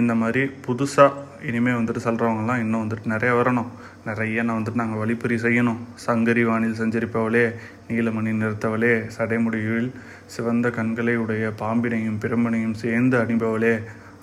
இந்த 0.00 0.14
மாதிரி 0.14 0.42
புதுசாக 0.66 1.26
இனிமேல் 1.48 1.76
வந்துட்டு 1.76 2.04
சொல்கிறவங்கலாம் 2.06 2.62
இன்னும் 2.64 2.82
வந்துட்டு 2.84 3.12
நிறைய 3.12 3.32
வரணும். 3.40 3.68
நிறைய 4.04 4.42
நான் 4.42 4.58
வந்துட்டு 4.58 4.80
நாங்கள் 4.80 5.00
வழிப்பறி 5.02 5.36
செய்யணும். 5.44 5.80
சங்கரி 6.06 6.42
வானில் 6.48 6.80
சஞ்சரிப்பவளே 6.80 7.44
நீலமணி 7.88 8.32
நிறுத்தவளே 8.42 8.94
சடைமுடியில் 9.16 9.90
சிவந்த 10.34 10.70
கண்களை 10.70 11.16
உடைய 11.16 11.52
பாம்பினையும் 11.62 12.20
பிரம்பனையும் 12.24 12.76
சேர்ந்து 12.84 13.16
அணிபவளே 13.18 13.74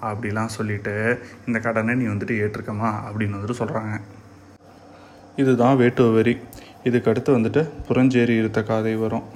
அப்படிலாம் 0.10 0.56
சொல்லிவிட்டு 0.58 0.96
இந்த 1.48 1.60
கடனை 1.68 1.96
நீ 2.02 2.08
வந்துட்டு 2.14 2.40
ஏற்றுக்கமா 2.46 2.92
அப்படின்னு 3.08 3.38
வந்துட்டு 3.38 3.62
சொல்கிறாங்க 3.62 3.96
இதுதான் 5.42 5.80
வேட்டுவ 5.84 6.10
வரி 6.18 6.36
இதுக்கு 6.88 7.12
அடுத்து 7.12 7.38
வந்துட்டு 7.38 7.62
புறஞ்சேரி 7.88 8.36
இருத்த 8.42 8.60
காதை 8.70 8.96
வரும். 9.06 9.28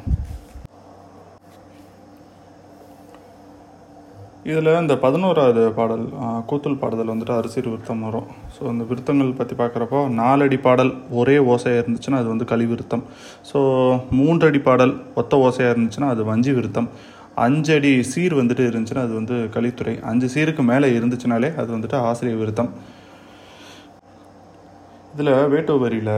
இதில் 4.50 4.70
இந்த 4.82 4.96
பதினோராவது 5.04 5.62
பாடல் 5.78 6.06
கூத்தல் 6.50 6.78
பாடுதல் 6.82 7.12
வந்துட்டு 7.14 7.34
அரிசி 7.38 7.60
விருத்தம் 7.66 8.04
வரும். 8.08 8.28
ஸோ 8.56 8.62
அந்த 8.72 8.84
விருத்தங்கள் 8.90 9.36
பற்றி 9.40 9.56
பார்க்குறப்போ 9.62 10.00
நாலடி 10.20 10.58
பாடல் 10.68 10.92
ஒரே 11.20 11.36
ஓசையாக 11.54 11.82
இருந்துச்சுன்னா 11.82 12.20
அது 12.22 12.32
வந்து 12.34 12.48
கழிவிருத்தம் 12.52 13.04
ஸோ 13.50 13.60
மூன்றடி 14.20 14.62
பாடல் 14.68 14.94
ஒத்த 15.22 15.42
ஓசையாக 15.48 15.74
இருந்துச்சுன்னா 15.76 16.10
அது 16.16 16.24
வஞ்சி 16.32 16.54
விருத்தம். 16.58 16.90
அஞ்சடி 17.46 17.92
சீர் 18.12 18.34
வந்துட்டு 18.40 18.64
இருந்துச்சுன்னா 18.70 19.04
அது 19.08 19.14
வந்து 19.20 19.36
கலித்துறை. 19.56 19.96
அஞ்சு 20.12 20.28
சீருக்கு 20.34 20.64
மேலே 20.72 20.88
இருந்துச்சுனாலே 20.98 21.50
அது 21.62 21.70
வந்துட்டு 21.76 21.98
ஆசிரியர் 22.10 22.42
விருத்தம். 22.42 22.72
இதில் 25.14 25.32
வேட்டு 25.54 25.76
வரியில் 25.84 26.16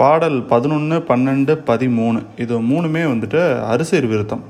பாடல் 0.00 0.38
பதினொன்று 0.52 0.96
பன்னெண்டு 1.10 1.54
பதிமூணு. 1.68 2.20
இது 2.44 2.54
மூணுமே 2.72 3.02
வந்துட்டு 3.12 3.40
அரிசீர் 3.72 4.10
விருத்தம். 4.12 4.42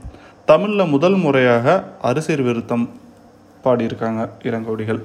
தமிழில் 0.51 0.93
முதல் 0.95 1.19
முறையாக 1.25 1.77
அரிசீர் 2.09 2.43
விருத்தம் 2.49 2.85
பாடியிருக்காங்க 3.65 4.21
இளங்கோடிகள். 4.49 5.01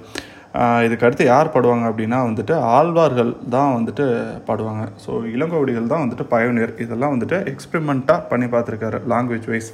இதுக்கு 0.85 1.05
அடுத்து 1.07 1.25
யார் 1.29 1.53
பாடுவாங்க 1.53 1.85
அப்படின்னா 1.91 2.19
வந்துட்டு 2.27 2.53
ஆழ்வார்கள் 2.75 3.31
தான் 3.55 3.73
வந்துட்டு 3.77 4.05
பாடுவாங்க. 4.49 4.83
ஸோ 5.05 5.11
இளங்கோவடிகள் 5.33 5.91
தான் 5.93 6.03
வந்துட்டு 6.03 6.25
பயோனியர் 6.33 6.73
இதெல்லாம் 6.83 7.13
வந்துட்டு 7.15 7.39
எக்ஸ்பெரிமெண்ட்டாக 7.53 8.27
பண்ணி 8.31 8.47
பார்த்துருக்காரு 8.53 8.99
லாங்குவேஜ் 9.13 9.49
வைஸ் 9.53 9.71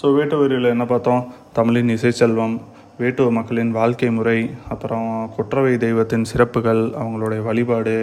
ஸோ 0.00 0.08
வேட்டுவரியில் 0.16 0.70
என்ன 0.70 0.84
பார்த்தோம்? 0.84 1.22
தமிழின் 1.52 1.88
இசைச்செல்வம் 1.88 2.54
வேட்டுவ 2.98 3.30
மக்களின் 3.30 3.70
வாழ்க்கை 3.70 4.10
முறை 4.10 4.38
அப்புறம் 4.68 5.06
கொற்றவை 5.36 5.72
தெய்வத்தின் 5.76 6.24
சிறப்புகள் 6.24 6.82
அவங்களுடைய 6.98 7.40
வழிபாடு 7.42 7.94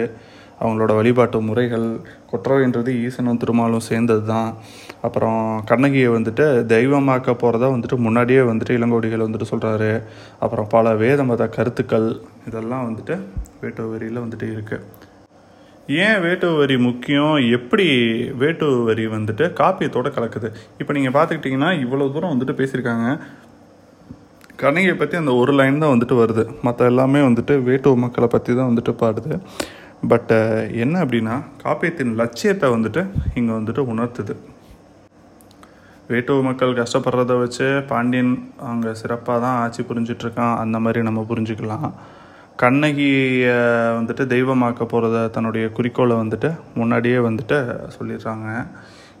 அவங்களோட 0.60 0.92
வழிபாட்டு 0.94 1.40
முறைகள் 1.40 1.86
குற்றவைன்றது 2.30 2.92
ஈசனும் 3.00 3.38
திருமாலும் 3.38 3.86
சேர்ந்தது 3.88 4.24
தான் 4.26 4.48
அப்புறம் 5.00 5.40
கண்ணகியை 5.64 6.08
வந்துட்டு 6.08 6.46
தெய்வமாக்க 6.66 7.34
போகிறதா 7.34 7.68
வந்துட்டு 7.68 7.98
முன்னாடியே 7.98 8.42
வந்துட்டு 8.42 8.76
இளங்கோடிகள் 8.78 9.26
வந்துட்டு 9.26 9.50
சொல்கிறாரு 9.52 9.92
அப்புறம் 10.38 10.66
பல 10.68 10.94
வேத 10.94 11.24
மத 11.24 11.48
கருத்துக்கள் 11.48 12.08
இதெல்லாம் 12.46 12.86
வந்துட்டு 12.88 13.16
வேட்டுவ 13.62 13.86
வரியில் 13.90 14.24
வந்துட்டு 14.24 14.48
இருக்குது 14.54 14.97
ஏன் 15.96 16.18
வேட்டு 16.24 16.46
வரி 16.60 16.74
முக்கியம்? 16.86 17.34
எப்படி 17.56 17.84
வேட்டு 18.40 18.66
வரி 18.88 19.04
வந்துட்டு 19.14 19.44
காப்பியத்தோடு 19.60 20.08
கலக்குது? 20.16 20.48
இப்போ 20.80 20.92
நீங்கள் 20.96 21.14
பார்த்துக்கிட்டிங்கன்னா 21.14 21.70
இவ்வளோ 21.84 22.06
தூரம் 22.14 22.32
வந்துட்டு 22.32 22.54
பேசியிருக்காங்க. 22.58 23.06
கண்ணகியை 24.62 24.94
பற்றி 25.02 25.16
அந்த 25.20 25.32
ஒரு 25.42 25.52
லைன் 25.58 25.80
தான் 25.84 25.94
வந்துட்டு 25.94 26.16
வருது. 26.20 26.44
மற்ற 26.66 26.90
எல்லாமே 26.92 27.22
வந்துட்டு 27.28 27.56
வேட்டு 27.68 27.94
மக்களை 28.04 28.28
பற்றி 28.34 28.50
தான் 28.58 28.70
வந்துட்டு 28.70 28.94
பாடுது. 29.02 29.32
பட்டு 30.12 30.38
என்ன 30.84 30.94
அப்படின்னா 31.04 31.36
காப்பியத்தின் 31.64 32.12
லட்சியத்தை 32.20 32.68
வந்துட்டு 32.76 33.02
இங்கே 33.38 33.52
வந்துட்டு 33.58 33.84
உணர்த்துது. 33.94 34.36
வேட்டுவ 36.12 36.42
மக்கள் 36.50 36.78
கஷ்டப்படுறத 36.82 37.32
வச்சு 37.44 37.66
பாண்டியன் 37.88 38.34
அங்கே 38.72 38.92
சிறப்பாக 39.00 39.38
தான் 39.46 39.58
ஆட்சி 39.64 39.82
புரிஞ்சிட்ருக்கான் 39.88 40.54
அந்த 40.64 40.76
மாதிரி 40.84 41.00
நம்ம 41.08 41.26
புரிஞ்சுக்கலாம். 41.32 41.90
கண்ணகியை 42.62 43.26
வந்துட்டு 43.96 44.24
தெய்வமாக்க 44.34 44.84
போகிறத 44.92 45.18
தன்னுடைய 45.34 45.64
குறிக்கோளை 45.76 46.14
வந்துட்டு 46.22 46.48
முன்னாடியே 46.78 47.18
வந்துட்டு 47.26 47.58
சொல்லிடுறாங்க. 47.96 48.48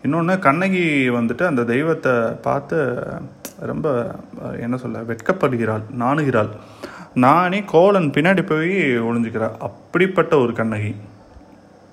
இன்னொன்று 0.04 0.34
கண்ணகி 0.46 0.82
வந்துட்டு 1.16 1.44
அந்த 1.50 1.62
தெய்வத்தை 1.70 2.14
பார்த்து 2.46 2.78
ரொம்ப 3.70 3.86
என்ன 4.64 4.76
சொல்ல 4.84 5.02
வெட்கப்படுகிறாள் 5.10 5.84
நாணுகிறாள். 6.02 6.50
நானே 7.26 7.60
கோலன் 7.74 8.10
பின்னாடி 8.16 8.42
போய் 8.50 8.74
ஒளிஞ்சுக்கிறாள் 9.08 9.56
அப்படிப்பட்ட 9.68 10.32
ஒரு 10.44 10.52
கண்ணகி. 10.60 10.92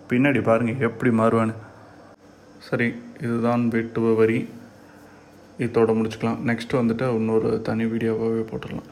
பின்னாடி 0.10 0.41
பாருங்கள் 0.49 0.88
எப்படி 0.89 1.12
மாறுவான்னு. 1.21 1.55
சரி 2.67 2.89
இதுதான் 3.25 3.63
வெட்டுவ 3.77 4.15
வரி 4.21 4.41
இதோட 5.65 5.91
முடிச்சுக்கலாம். 5.99 6.41
நெக்ஸ்ட் 6.51 6.79
வந்துட்டு 6.81 7.08
இன்னொரு 7.19 7.49
தனி 7.69 7.86
வீடியோவாகவே 7.93 8.43
போட்டுடலாம். 8.51 8.91